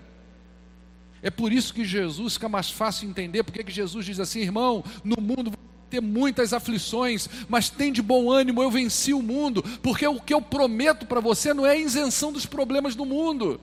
[1.21, 4.83] É por isso que Jesus fica mais fácil entender, porque que Jesus diz assim, irmão,
[5.03, 5.51] no mundo
[5.89, 10.33] ter muitas aflições, mas tem de bom ânimo, eu venci o mundo, porque o que
[10.33, 13.59] eu prometo para você não é a isenção dos problemas do mundo.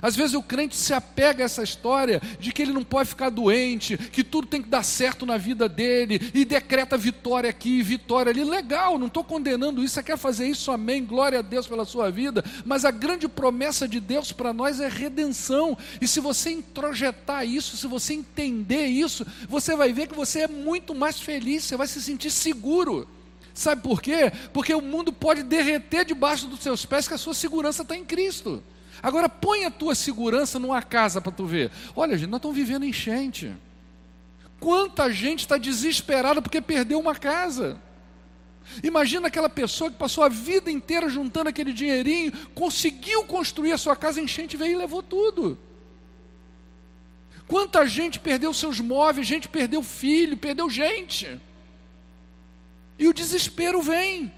[0.00, 3.30] Às vezes o crente se apega a essa história de que ele não pode ficar
[3.30, 8.30] doente, que tudo tem que dar certo na vida dele, e decreta vitória aqui, vitória
[8.30, 8.44] ali.
[8.44, 12.10] Legal, não estou condenando isso, você quer fazer isso, amém, glória a Deus pela sua
[12.10, 17.46] vida, mas a grande promessa de Deus para nós é redenção, e se você introjetar
[17.46, 21.76] isso, se você entender isso, você vai ver que você é muito mais feliz, você
[21.76, 23.08] vai se sentir seguro.
[23.54, 24.30] Sabe por quê?
[24.52, 28.04] Porque o mundo pode derreter debaixo dos seus pés, que a sua segurança está em
[28.04, 28.62] Cristo.
[29.02, 31.70] Agora põe a tua segurança numa casa para tu ver.
[31.94, 33.54] Olha, gente, nós estamos vivendo enchente.
[34.58, 37.80] Quanta gente está desesperada porque perdeu uma casa.
[38.82, 43.94] Imagina aquela pessoa que passou a vida inteira juntando aquele dinheirinho, conseguiu construir a sua
[43.94, 45.58] casa, enchente veio e levou tudo.
[47.46, 51.40] Quanta gente perdeu seus móveis, gente perdeu filho, perdeu gente.
[52.98, 54.32] E o desespero vem.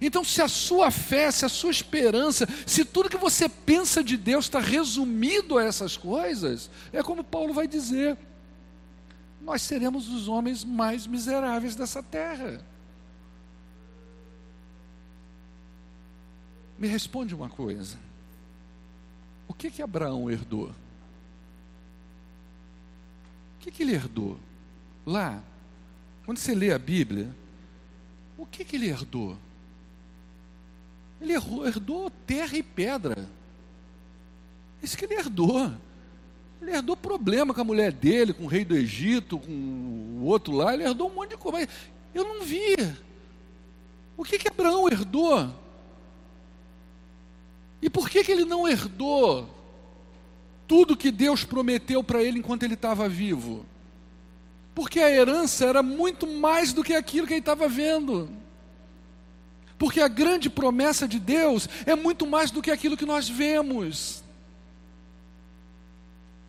[0.00, 4.16] Então, se a sua fé, se a sua esperança, se tudo que você pensa de
[4.16, 8.16] Deus está resumido a essas coisas, é como Paulo vai dizer:
[9.40, 12.64] nós seremos os homens mais miseráveis dessa terra.
[16.78, 17.98] Me responde uma coisa:
[19.48, 20.70] o que que Abraão herdou?
[23.56, 24.38] O que, que ele herdou?
[25.04, 25.42] Lá,
[26.24, 27.28] quando você lê a Bíblia,
[28.38, 29.36] o que, que ele herdou?
[31.20, 33.28] Ele herdou terra e pedra.
[34.82, 35.72] Isso que ele herdou.
[36.62, 40.54] Ele herdou problema com a mulher dele, com o rei do Egito, com o outro
[40.54, 40.74] lá.
[40.74, 41.68] Ele herdou um monte de coisa.
[42.14, 42.74] Eu não vi.
[44.16, 45.54] O que que Abraão herdou?
[47.82, 49.48] E por que, que ele não herdou
[50.68, 53.64] tudo que Deus prometeu para ele enquanto ele estava vivo?
[54.74, 58.28] Porque a herança era muito mais do que aquilo que ele estava vendo.
[59.80, 64.22] Porque a grande promessa de Deus é muito mais do que aquilo que nós vemos.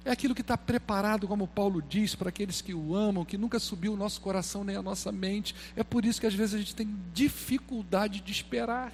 [0.04, 3.58] É aquilo que está preparado, como Paulo diz, para aqueles que o amam, que nunca
[3.58, 5.56] subiu o nosso coração nem a nossa mente.
[5.78, 8.92] É por isso que às vezes a gente tem dificuldade de esperar.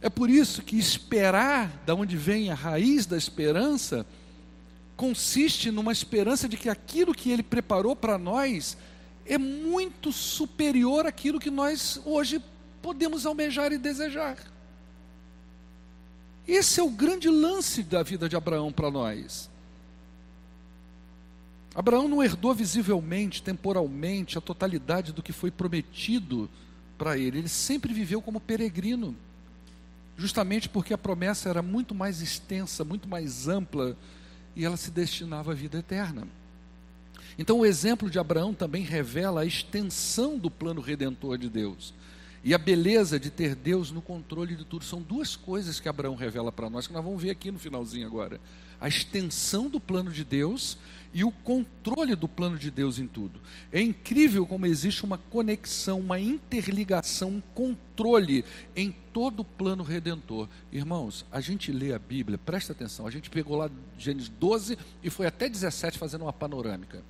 [0.00, 4.06] É por isso que esperar, da onde vem a raiz da esperança,
[4.96, 8.74] consiste numa esperança de que aquilo que ele preparou para nós
[9.28, 12.40] é muito superior àquilo que nós hoje
[12.80, 14.38] podemos almejar e desejar.
[16.46, 19.50] Esse é o grande lance da vida de Abraão para nós.
[21.74, 26.48] Abraão não herdou visivelmente, temporalmente, a totalidade do que foi prometido
[26.96, 27.38] para ele.
[27.38, 29.14] Ele sempre viveu como peregrino,
[30.16, 33.96] justamente porque a promessa era muito mais extensa, muito mais ampla,
[34.54, 36.26] e ela se destinava à vida eterna.
[37.38, 41.92] Então, o exemplo de Abraão também revela a extensão do plano redentor de Deus.
[42.42, 44.84] E a beleza de ter Deus no controle de tudo.
[44.84, 48.06] São duas coisas que Abraão revela para nós, que nós vamos ver aqui no finalzinho
[48.06, 48.40] agora:
[48.80, 50.78] a extensão do plano de Deus
[51.12, 53.40] e o controle do plano de Deus em tudo.
[53.72, 58.44] É incrível como existe uma conexão, uma interligação, um controle
[58.76, 60.48] em todo o plano redentor.
[60.70, 65.10] Irmãos, a gente lê a Bíblia, presta atenção, a gente pegou lá Gênesis 12 e
[65.10, 67.02] foi até 17 fazendo uma panorâmica.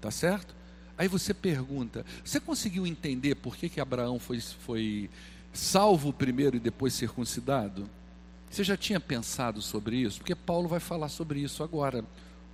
[0.00, 0.54] Tá certo?
[0.96, 5.10] Aí você pergunta: você conseguiu entender por que, que Abraão foi, foi
[5.52, 7.88] salvo primeiro e depois circuncidado?
[8.50, 10.18] Você já tinha pensado sobre isso?
[10.18, 12.04] Porque Paulo vai falar sobre isso agora.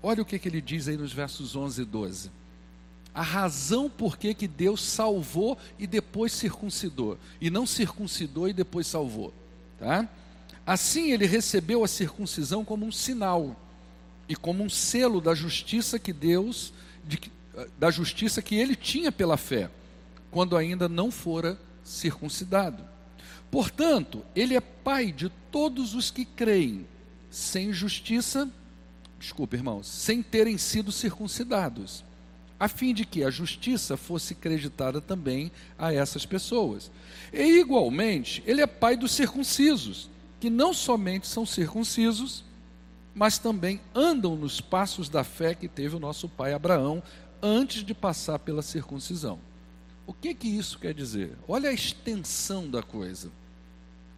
[0.03, 2.31] Olha o que, que ele diz aí nos versos 11 e 12.
[3.15, 8.87] A razão por que, que Deus salvou e depois circuncidou, e não circuncidou e depois
[8.87, 9.33] salvou.
[9.79, 10.07] Tá?
[10.67, 13.57] Assim ele recebeu a circuncisão como um sinal
[14.29, 16.75] e como um selo da justiça que Deus,
[17.07, 17.19] de,
[17.79, 19.71] da justiça que ele tinha pela fé,
[20.31, 22.85] quando ainda não fora circuncidado.
[23.51, 26.87] Portanto, ele é pai de todos os que creem,
[27.31, 28.51] sem justiça,
[29.19, 32.05] desculpe, irmãos, sem terem sido circuncidados,
[32.59, 36.91] a fim de que a justiça fosse creditada também a essas pessoas.
[37.33, 42.45] E igualmente, ele é pai dos circuncisos, que não somente são circuncisos,
[43.15, 47.03] mas também andam nos passos da fé que teve o nosso pai Abraão,
[47.47, 49.39] antes de passar pela circuncisão.
[50.07, 51.37] O que que isso quer dizer?
[51.49, 53.31] Olha a extensão da coisa.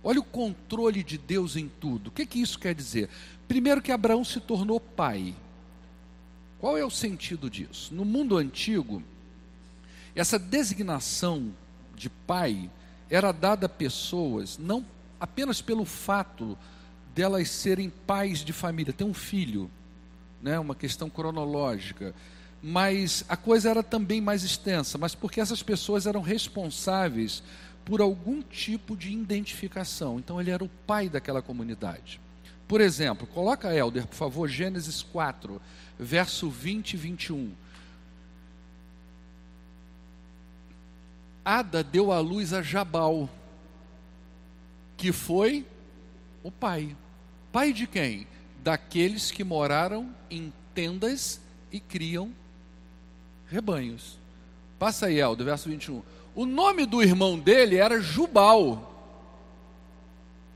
[0.02, 2.08] Olha o controle de Deus em tudo.
[2.08, 3.08] O que que isso quer dizer?
[3.46, 5.34] Primeiro que Abraão se tornou pai.
[6.60, 7.94] Qual é o sentido disso?
[7.94, 9.02] No mundo antigo,
[10.14, 11.52] essa designação
[11.94, 12.70] de pai
[13.10, 14.84] era dada a pessoas não
[15.20, 16.56] apenas pelo fato
[17.14, 19.70] delas serem pais de família, ter um filho,
[20.40, 22.14] né, uma questão cronológica
[22.62, 27.42] mas a coisa era também mais extensa, mas porque essas pessoas eram responsáveis
[27.84, 30.18] por algum tipo de identificação.
[30.18, 32.20] Então ele era o pai daquela comunidade.
[32.66, 35.60] Por exemplo, coloca Helder, por favor, Gênesis 4,
[35.98, 37.52] verso 20 e 21.
[41.44, 43.30] Ada deu à luz a Jabal,
[44.98, 45.64] que foi
[46.42, 46.94] o pai.
[47.50, 48.26] Pai de quem?
[48.62, 51.40] Daqueles que moraram em tendas
[51.72, 52.30] e criam
[53.50, 54.18] rebanhos.
[54.78, 56.02] Passa aí, Eldo, verso 21.
[56.34, 58.94] O nome do irmão dele era Jubal,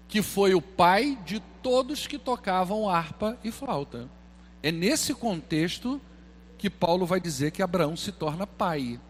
[0.08, 4.08] que foi o pai de todos que tocavam harpa e flauta.
[4.62, 6.00] É nesse contexto
[6.56, 9.00] que Paulo vai dizer que Abraão se torna pai.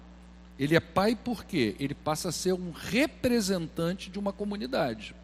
[0.58, 5.14] Ele é pai porque ele passa a ser um representante de uma comunidade.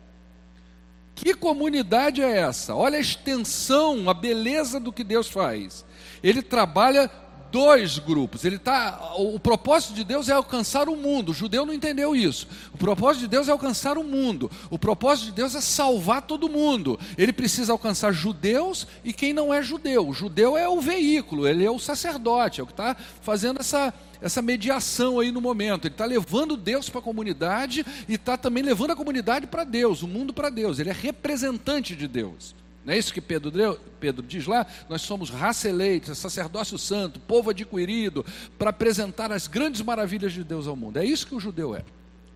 [1.15, 2.75] Que comunidade é essa?
[2.75, 5.85] Olha a extensão, a beleza do que Deus faz.
[6.23, 7.11] Ele trabalha
[7.51, 8.45] dois grupos.
[8.45, 11.31] Ele tá, o propósito de Deus é alcançar o mundo.
[11.31, 12.47] O judeu não entendeu isso.
[12.73, 14.51] O propósito de Deus é alcançar o mundo.
[14.71, 16.99] O propósito de Deus é salvar todo mundo.
[17.17, 20.09] Ele precisa alcançar judeus e quem não é judeu.
[20.09, 23.93] O judeu é o veículo, ele é o sacerdote, é o que está fazendo essa
[24.21, 25.87] essa mediação aí no momento.
[25.87, 30.03] Ele está levando Deus para a comunidade e está também levando a comunidade para Deus,
[30.03, 30.79] o mundo para Deus.
[30.79, 32.55] Ele é representante de Deus.
[32.85, 34.67] Não é isso que Pedro, Pedro diz lá?
[34.89, 38.25] Nós somos raça eleita, sacerdócio santo, povo adquirido,
[38.59, 40.99] para apresentar as grandes maravilhas de Deus ao mundo.
[40.99, 41.85] É isso que o judeu é.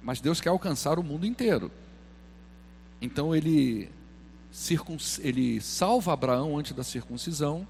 [0.03, 1.71] Mas Deus quer alcançar o mundo inteiro.
[3.01, 3.89] Então ele,
[5.21, 7.67] ele salva Abraão antes da circuncisão,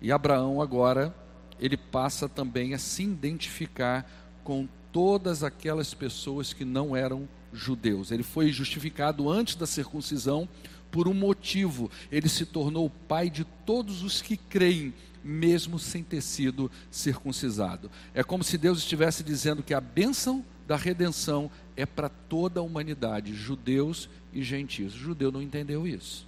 [0.00, 1.14] e Abraão agora
[1.60, 4.10] ele passa também a se identificar
[4.42, 8.10] com todas aquelas pessoas que não eram judeus.
[8.10, 10.48] Ele foi justificado antes da circuncisão
[10.92, 11.90] por um motivo.
[12.12, 17.90] Ele se tornou o pai de todos os que creem, mesmo sem ter sido circuncisado.
[18.14, 22.62] É como se Deus estivesse dizendo que a bênção da redenção é para toda a
[22.62, 24.94] humanidade, judeus e gentios.
[24.94, 26.26] O judeu não entendeu isso.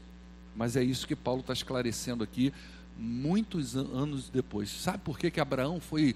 [0.57, 2.53] Mas é isso que Paulo está esclarecendo aqui
[2.99, 4.71] muitos anos depois.
[4.71, 6.15] Sabe por que, que Abraão foi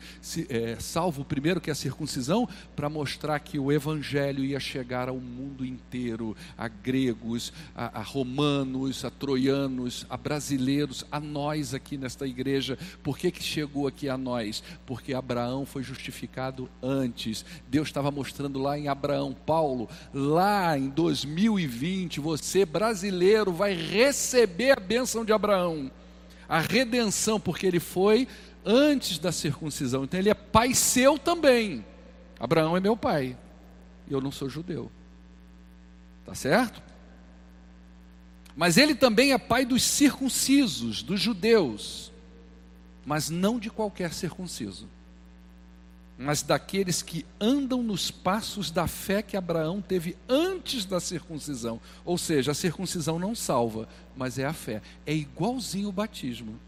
[0.48, 2.48] é, salvo primeiro que a circuncisão?
[2.76, 9.04] Para mostrar que o evangelho ia chegar ao mundo inteiro, a gregos, a, a, romanos,
[9.04, 12.78] a troianos, a brasileiros, a nós aqui nesta igreja.
[13.02, 14.62] Por que, que chegou aqui a nós?
[14.86, 17.44] Porque Abraão foi justificado antes.
[17.68, 24.80] Deus estava mostrando lá em Abraão, Paulo, lá em 2020, você brasileiro vai receber a
[24.80, 25.90] bênção de Abraão
[26.48, 28.26] a redenção, porque ele foi
[28.64, 30.04] antes da circuncisão.
[30.04, 31.84] Então ele é pai seu também.
[32.40, 33.36] Abraão é meu pai.
[34.08, 34.90] E eu não sou judeu.
[36.24, 36.82] Tá certo?
[38.56, 42.10] Mas ele também é pai dos circuncisos, dos judeus.
[43.04, 44.88] Mas não de qualquer circunciso.
[46.18, 51.80] Mas daqueles que andam nos passos da fé que Abraão teve antes da circuncisão.
[52.04, 54.82] Ou seja, a circuncisão não salva, mas é a fé.
[55.06, 56.58] É igualzinho o batismo.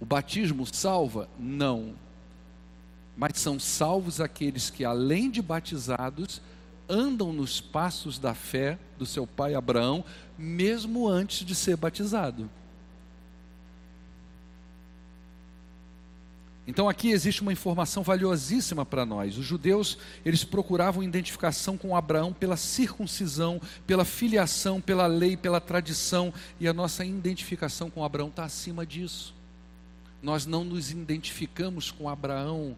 [0.00, 1.28] O batismo salva?
[1.38, 1.94] Não.
[3.16, 6.42] Mas são salvos aqueles que, além de batizados,
[6.88, 10.04] andam nos passos da fé do seu pai Abraão,
[10.36, 12.50] mesmo antes de ser batizado.
[16.66, 19.36] Então aqui existe uma informação valiosíssima para nós.
[19.36, 26.32] Os judeus, eles procuravam identificação com Abraão pela circuncisão, pela filiação, pela lei, pela tradição,
[26.60, 29.34] e a nossa identificação com Abraão está acima disso.
[30.22, 32.76] Nós não nos identificamos com Abraão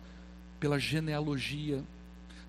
[0.58, 1.82] pela genealogia,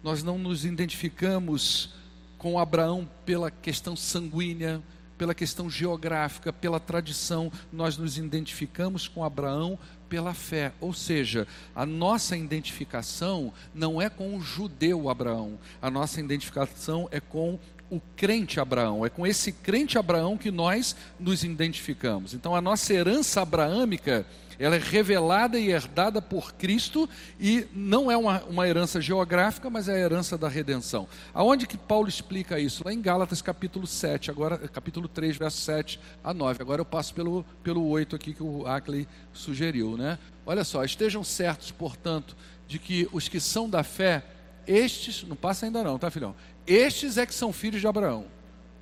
[0.02, 1.94] nós não nos identificamos
[2.38, 4.82] com Abraão pela questão sanguínea,
[5.18, 9.80] pela questão geográfica, pela tradição, nós nos identificamos com Abraão
[10.10, 10.72] pela fé.
[10.80, 17.20] Ou seja, a nossa identificação não é com o judeu Abraão, a nossa identificação é
[17.20, 19.06] com o crente Abraão.
[19.06, 22.34] É com esse crente Abraão que nós nos identificamos.
[22.34, 24.26] Então a nossa herança abraâmica
[24.60, 29.88] ela é revelada e herdada por Cristo e não é uma, uma herança geográfica, mas
[29.88, 31.08] é a herança da redenção.
[31.34, 32.84] Aonde que Paulo explica isso?
[32.86, 36.62] Lá em Gálatas capítulo 7, agora capítulo 3, verso 7 a 9.
[36.62, 40.18] Agora eu passo pelo, pelo 8 aqui que o Ackley sugeriu, né?
[40.46, 42.36] Olha só, estejam certos, portanto,
[42.68, 44.24] de que os que são da fé,
[44.68, 46.36] estes, não passa ainda não, tá filhão?
[46.66, 48.26] Estes é que são filhos de Abraão.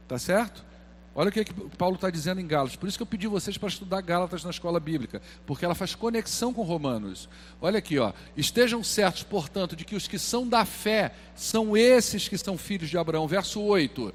[0.08, 0.64] Tá certo?
[1.16, 2.76] Olha o que, é que Paulo está dizendo em Gálatas.
[2.76, 5.94] Por isso que eu pedi vocês para estudar Gálatas na escola bíblica, porque ela faz
[5.94, 7.30] conexão com Romanos.
[7.62, 8.12] Olha aqui, ó.
[8.36, 12.90] Estejam certos, portanto, de que os que são da fé são esses que são filhos
[12.90, 13.28] de Abraão.
[13.28, 14.12] Verso 8.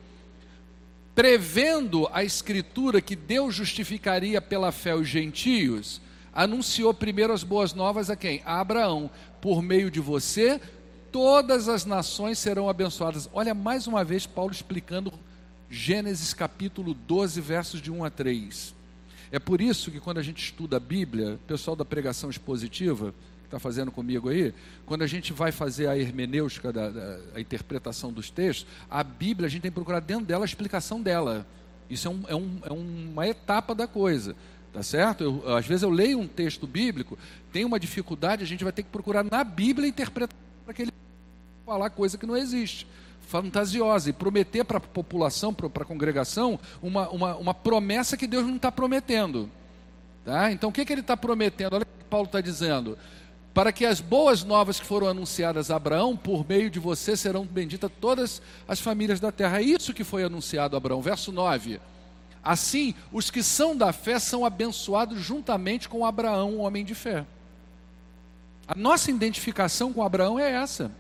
[1.14, 6.00] Prevendo a escritura que Deus justificaria pela fé os gentios,
[6.32, 8.42] anunciou primeiro as boas novas a quem?
[8.44, 9.08] A Abraão.
[9.40, 10.60] Por meio de você,
[11.12, 13.28] todas as nações serão abençoadas.
[13.32, 15.12] Olha mais uma vez Paulo explicando
[15.70, 18.74] Gênesis capítulo 12, versos de 1 a 3.
[19.30, 23.12] É por isso que quando a gente estuda a Bíblia, o pessoal da pregação expositiva,
[23.40, 24.54] que está fazendo comigo aí,
[24.86, 29.46] quando a gente vai fazer a hermenêutica, da, da, a interpretação dos textos, a Bíblia
[29.46, 31.46] a gente tem que procurar dentro dela a explicação dela.
[31.90, 34.34] Isso é, um, é, um, é uma etapa da coisa.
[34.72, 35.24] Tá certo?
[35.24, 37.18] Eu, às vezes eu leio um texto bíblico,
[37.52, 40.92] tem uma dificuldade, a gente vai ter que procurar na Bíblia interpretar para que ele
[41.66, 42.86] falar coisa que não existe
[43.28, 48.46] fantasiosa e prometer para a população, para a congregação, uma, uma, uma promessa que Deus
[48.46, 49.50] não está prometendo.
[50.24, 50.50] Tá?
[50.50, 51.74] Então o que, que ele está prometendo?
[51.74, 52.96] Olha o que Paulo está dizendo.
[53.52, 57.44] Para que as boas novas que foram anunciadas a Abraão, por meio de você serão
[57.44, 59.58] benditas todas as famílias da terra.
[59.58, 61.02] É isso que foi anunciado a Abraão.
[61.02, 61.80] Verso 9.
[62.42, 67.26] Assim, os que são da fé são abençoados juntamente com Abraão, o homem de fé.
[68.66, 70.90] A nossa identificação com Abraão é essa.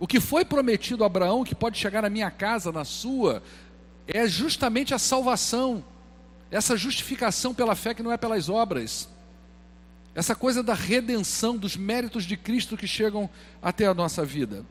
[0.00, 3.42] O que foi prometido a Abraão, que pode chegar na minha casa, na sua,
[4.08, 5.84] é justamente a salvação,
[6.50, 9.10] essa justificação pela fé que não é pelas obras,
[10.14, 13.28] essa coisa da redenção, dos méritos de Cristo que chegam
[13.60, 14.64] até a nossa vida.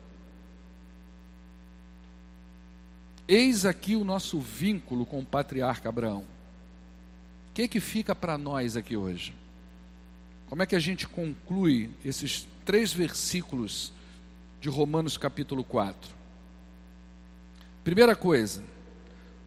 [3.28, 6.22] Eis aqui o nosso vínculo com o patriarca Abraão.
[6.22, 9.36] O que, que fica para nós aqui hoje?
[10.50, 13.94] Como é que a gente conclui esses três versículos
[14.60, 16.12] de Romanos capítulo 4?
[17.84, 18.64] Primeira coisa,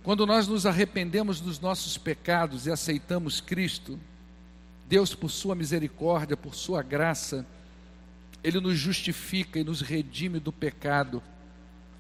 [0.03, 3.99] quando nós nos arrependemos dos nossos pecados e aceitamos Cristo,
[4.89, 7.47] Deus, por Sua misericórdia, por Sua graça,
[8.43, 11.23] Ele nos justifica e nos redime do pecado.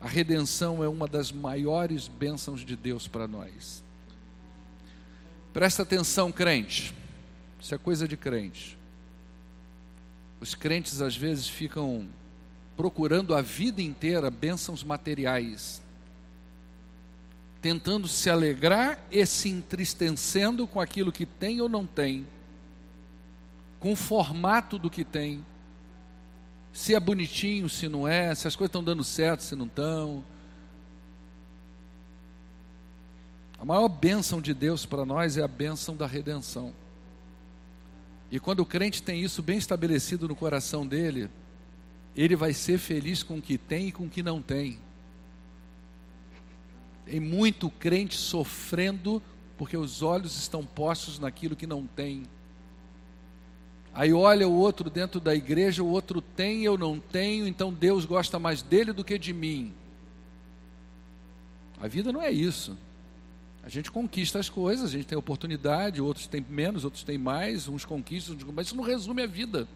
[0.01, 3.85] A redenção é uma das maiores bênçãos de Deus para nós.
[5.53, 6.95] Presta atenção, crente,
[7.61, 8.77] isso é coisa de crente.
[10.41, 12.09] Os crentes às vezes ficam
[12.83, 15.81] procurando a vida inteira bênçãos materiais
[17.61, 22.27] tentando se alegrar e se entristecendo com aquilo que tem ou não tem,
[23.79, 25.47] com o formato do que tem,
[26.73, 30.25] se é bonitinho, se não é, se as coisas estão dando certo, se não estão.
[33.61, 36.75] A maior bênção de Deus para nós é a bênção da redenção.
[38.29, 41.31] E quando o crente tem isso bem estabelecido no coração dele,
[42.17, 44.79] ele vai ser feliz com o que tem e com o que não tem.
[47.07, 49.23] Tem muito crente sofrendo
[49.57, 52.25] porque os olhos estão postos naquilo que não tem.
[53.95, 58.05] Aí olha o outro dentro da igreja, o outro tem, eu não tenho, então Deus
[58.05, 59.73] gosta mais dele do que de mim.
[61.81, 62.77] A vida não é isso.
[63.63, 67.69] A gente conquista as coisas, a gente tem oportunidade, outros têm menos, outros têm mais,
[67.69, 69.69] uns conquistam, mas isso não resume a vida.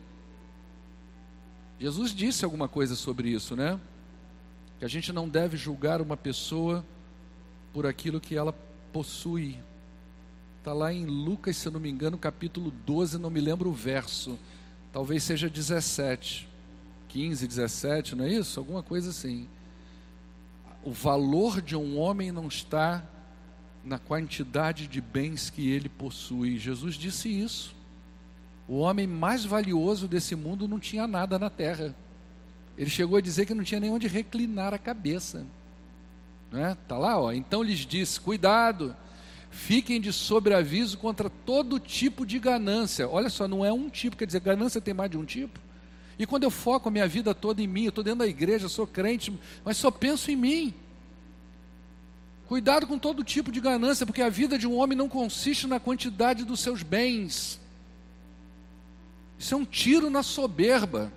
[1.79, 3.79] Jesus disse alguma coisa sobre isso, né?
[4.79, 6.85] Que a gente não deve julgar uma pessoa
[7.73, 8.55] por aquilo que ela
[8.93, 9.59] possui.
[10.59, 13.75] Está lá em Lucas, se eu não me engano, capítulo 12, não me lembro o
[13.75, 14.39] verso.
[14.91, 16.49] Talvez seja 17,
[17.09, 18.59] 15, 17, não é isso?
[18.59, 19.47] Alguma coisa assim.
[20.83, 23.05] O valor de um homem não está
[23.85, 26.59] na quantidade de bens que ele possui.
[26.59, 27.76] Jesus disse isso.
[28.69, 31.95] O homem mais valioso desse mundo não tinha nada na terra.
[32.77, 35.47] Ele chegou a dizer que não tinha nem onde reclinar a cabeça.
[36.51, 36.77] Né?
[36.89, 37.33] Tá lá, ó.
[37.33, 38.95] Então lhes disse: cuidado,
[39.51, 43.09] fiquem de sobreaviso contra todo tipo de ganância.
[43.09, 45.61] Olha só, não é um tipo, quer dizer, ganância tem mais de um tipo.
[46.19, 48.69] E quando eu foco a minha vida toda em mim, eu estou dentro da igreja,
[48.69, 49.33] sou crente,
[49.65, 50.75] mas só penso em mim.
[52.49, 55.81] Cuidado com todo tipo de ganância, porque a vida de um homem não consiste na
[55.81, 57.61] quantidade dos seus bens.
[59.39, 61.13] Isso é um tiro na soberba.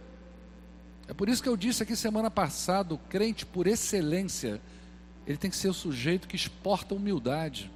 [1.07, 4.61] É por isso que eu disse aqui semana passada: o crente por excelência
[5.29, 7.71] ele tem que ser o sujeito que exporta humildade.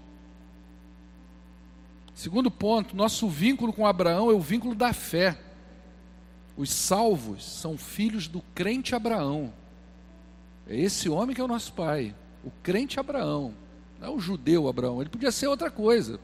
[2.15, 5.37] Segundo ponto, nosso vínculo com Abraão é o vínculo da fé.
[6.57, 9.53] Os salvos são filhos do crente Abraão.
[10.67, 13.53] É esse homem que é o nosso pai, o crente Abraão,
[13.99, 16.19] não é o judeu Abraão, ele podia ser outra coisa.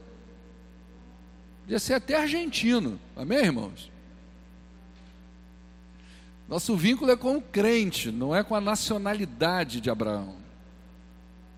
[1.61, 3.91] Podia ser até argentino, amém, irmãos?
[6.49, 10.33] Nosso vínculo é com o crente, não é com a nacionalidade de Abraão.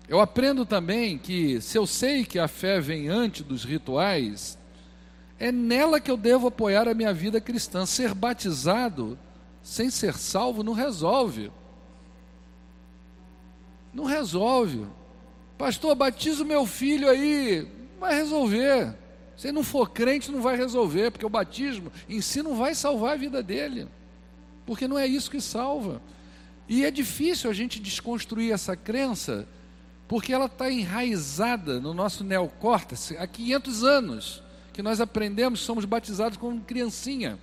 [0.06, 4.58] Eu aprendo também que, se eu sei que a fé vem antes dos rituais,
[5.38, 7.86] é nela que eu devo apoiar a minha vida cristã.
[7.86, 9.18] Ser batizado
[9.62, 11.50] sem ser salvo não resolve.
[13.94, 14.84] Não resolve.
[15.56, 17.66] Pastor, batiza o meu filho aí.
[17.98, 18.94] Vai resolver.
[19.38, 23.14] Se não for crente, não vai resolver, porque o batismo em si não vai salvar
[23.14, 23.88] a vida dele.
[24.66, 26.00] Porque não é isso que salva.
[26.68, 29.46] E é difícil a gente desconstruir essa crença
[30.12, 34.42] porque ela está enraizada no nosso neocórtex há 500 anos,
[34.72, 37.38] que nós aprendemos, somos batizados como criancinha.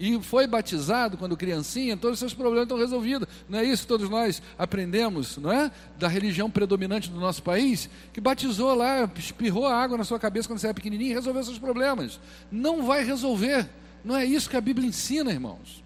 [0.00, 3.28] E foi batizado quando criancinha, todos os seus problemas estão resolvidos.
[3.48, 5.72] Não é isso que todos nós aprendemos, não é?
[5.98, 10.48] Da religião predominante do nosso país, que batizou lá, espirrou a água na sua cabeça
[10.48, 12.20] quando você era pequenininho e resolveu seus problemas.
[12.50, 13.68] Não vai resolver.
[14.04, 15.82] Não é isso que a Bíblia ensina, irmãos.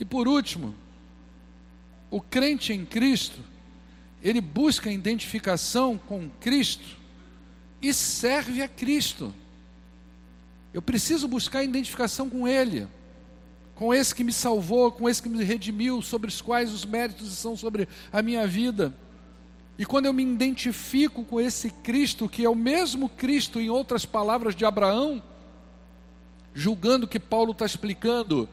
[0.00, 0.74] E por último,
[2.10, 3.38] o crente em Cristo
[4.22, 6.96] ele busca identificação com Cristo
[7.80, 9.32] e serve a Cristo.
[10.72, 12.86] Eu preciso buscar identificação com Ele,
[13.74, 17.32] com esse que me salvou, com esse que me redimiu, sobre os quais os méritos
[17.32, 18.94] são sobre a minha vida.
[19.78, 24.04] E quando eu me identifico com esse Cristo, que é o mesmo Cristo, em outras
[24.04, 25.22] palavras, de Abraão,
[26.52, 28.46] julgando que Paulo está explicando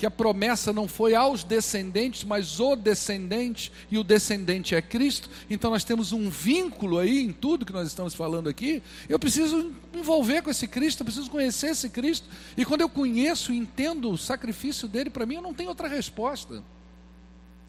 [0.00, 5.28] que a promessa não foi aos descendentes, mas o descendente, e o descendente é Cristo,
[5.50, 8.82] então nós temos um vínculo aí em tudo que nós estamos falando aqui.
[9.10, 12.26] Eu preciso me envolver com esse Cristo, eu preciso conhecer esse Cristo,
[12.56, 15.86] e quando eu conheço e entendo o sacrifício dele, para mim eu não tenho outra
[15.86, 16.62] resposta.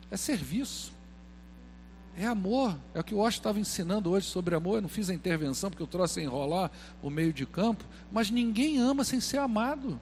[0.09, 0.93] É serviço.
[2.17, 4.77] É amor, é o que o Osho estava ensinando hoje sobre amor.
[4.77, 6.71] Eu não fiz a intervenção porque eu trouxe a enrolar
[7.01, 9.99] o meio de campo, mas ninguém ama sem ser amado.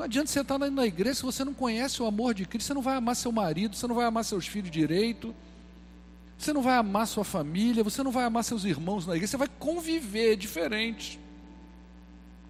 [0.00, 2.72] Não adianta você estar na igreja se você não conhece o amor de Cristo, você
[2.72, 5.34] não vai amar seu marido, você não vai amar seus filhos direito,
[6.38, 9.36] você não vai amar sua família, você não vai amar seus irmãos na igreja, você
[9.36, 11.20] vai conviver diferente.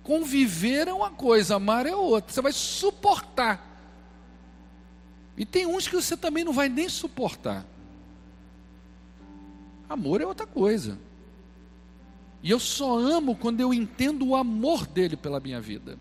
[0.05, 2.33] Conviver é uma coisa, amar é outra.
[2.33, 3.67] Você vai suportar.
[5.37, 7.67] E tem uns que você também não vai nem suportar.
[9.89, 10.97] Amor é outra coisa.
[12.45, 15.99] E eu só amo quando eu entendo o amor dele pela minha vida.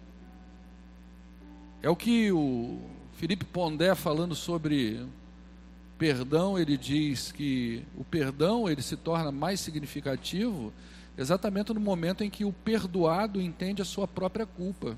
[1.81, 2.77] É o que o
[3.13, 5.05] Felipe Pondé falando sobre
[5.97, 10.73] perdão, ele diz que o perdão ele se torna mais significativo
[11.17, 14.97] exatamente no momento em que o perdoado entende a sua própria culpa.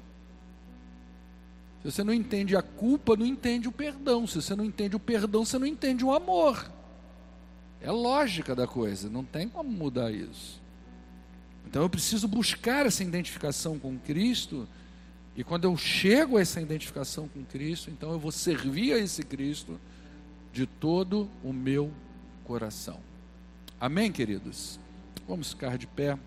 [1.81, 4.27] Se você não entende a culpa, não entende o perdão.
[4.27, 6.71] Se você não entende o perdão, você não entende o amor.
[7.81, 10.61] É lógica da coisa, não tem como mudar isso.
[11.65, 14.67] Então eu preciso buscar essa identificação com Cristo
[15.35, 19.23] e quando eu chego a essa identificação com Cristo, então eu vou servir a esse
[19.23, 19.79] Cristo
[20.51, 21.91] de todo o meu
[22.43, 22.99] coração.
[23.79, 24.79] Amém, queridos?
[25.27, 26.17] Vamos ficar de pé.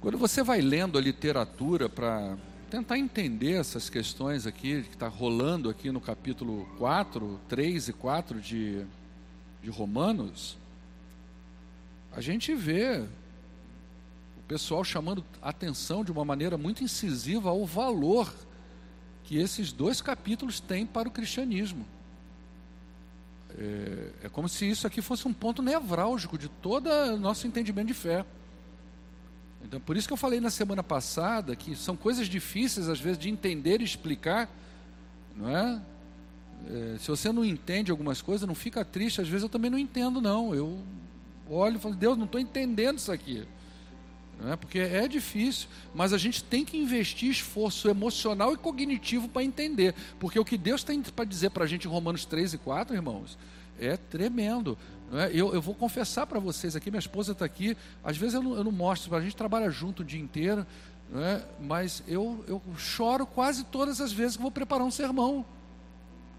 [0.00, 2.36] Quando você vai lendo a literatura para
[2.74, 8.40] tentar entender essas questões aqui, que está rolando aqui no capítulo 4, 3 e 4
[8.40, 8.84] de,
[9.62, 10.58] de Romanos,
[12.10, 13.06] a gente vê
[14.36, 18.34] o pessoal chamando atenção de uma maneira muito incisiva ao valor
[19.22, 21.86] que esses dois capítulos têm para o cristianismo.
[23.56, 27.86] É, é como se isso aqui fosse um ponto nevrálgico de todo o nosso entendimento
[27.86, 28.26] de fé.
[29.64, 33.18] Então, por isso que eu falei na semana passada que são coisas difíceis, às vezes,
[33.18, 34.48] de entender e explicar,
[35.34, 35.80] não é?
[36.68, 39.20] é se você não entende algumas coisas, não fica triste.
[39.20, 40.54] Às vezes eu também não entendo, não.
[40.54, 40.78] Eu
[41.48, 43.44] olho e falo, Deus, não estou entendendo isso aqui.
[44.40, 44.56] Não é?
[44.56, 49.94] Porque é difícil, mas a gente tem que investir esforço emocional e cognitivo para entender.
[50.18, 52.94] Porque o que Deus tem para dizer para a gente em Romanos 3 e 4,
[52.94, 53.38] irmãos,
[53.78, 54.76] é tremendo.
[55.12, 55.30] É?
[55.32, 58.56] Eu, eu, vou confessar para vocês aqui, minha esposa está aqui, às vezes eu não,
[58.56, 60.66] eu não mostro, a gente trabalha junto o dia inteiro,
[61.14, 61.42] é?
[61.60, 65.44] mas eu, eu choro quase todas as vezes que vou preparar um sermão.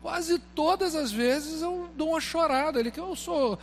[0.02, 2.80] Quase todas as vezes eu dou uma chorada.
[2.80, 3.58] Ele que eu sou,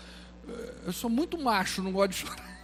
[0.49, 2.53] eh, eu sou muito macho, não gosto de chorar.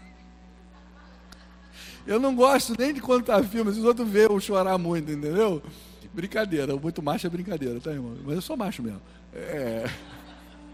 [2.05, 5.63] Eu não gosto nem de contar filmes, os outros veem eu chorar muito, entendeu?
[6.11, 8.17] Brincadeira, muito macho é brincadeira, tá, irmão?
[8.25, 9.03] Mas eu sou macho mesmo.
[9.35, 9.85] É.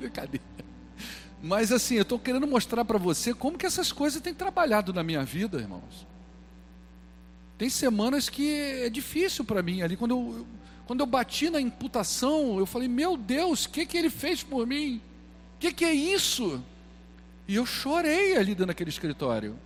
[0.05, 0.45] Brincadeira.
[1.43, 5.03] Mas assim, eu estou querendo mostrar para você como que essas coisas têm trabalhado na
[5.03, 6.07] minha vida, irmãos.
[7.59, 10.47] Tem semanas que é difícil para mim ali, quando eu,
[10.87, 14.67] quando eu bati na imputação, eu falei, meu Deus, o que, que ele fez por
[14.67, 15.01] mim?
[15.57, 16.63] O que, que é isso?
[17.47, 19.57] E eu chorei ali dentro daquele escritório.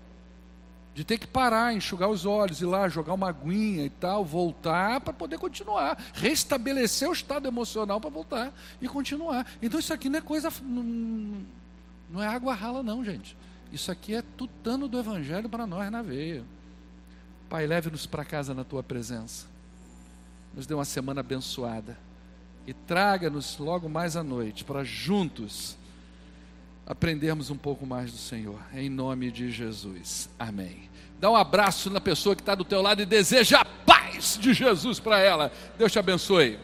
[0.99, 5.01] De ter que parar, enxugar os olhos, ir lá, jogar uma aguinha e tal, voltar
[5.01, 5.97] para poder continuar.
[6.13, 9.47] Restabelecer o estado emocional para voltar e continuar.
[9.63, 10.53] Então isso aqui não é coisa.
[10.61, 11.47] Não,
[12.11, 13.37] não é água rala, não, gente.
[13.73, 16.43] Isso aqui é tutano do Evangelho para nós na veia.
[17.49, 19.47] Pai, leve-nos para casa na tua presença.
[20.53, 21.97] Nos dê uma semana abençoada.
[22.67, 25.79] E traga-nos logo mais à noite para juntos
[26.85, 28.59] aprendermos um pouco mais do Senhor.
[28.75, 30.29] Em nome de Jesus.
[30.37, 30.88] Amém.
[31.21, 34.55] Dá um abraço na pessoa que está do teu lado e deseja a paz de
[34.55, 35.51] Jesus para ela.
[35.77, 36.59] Deus te abençoe.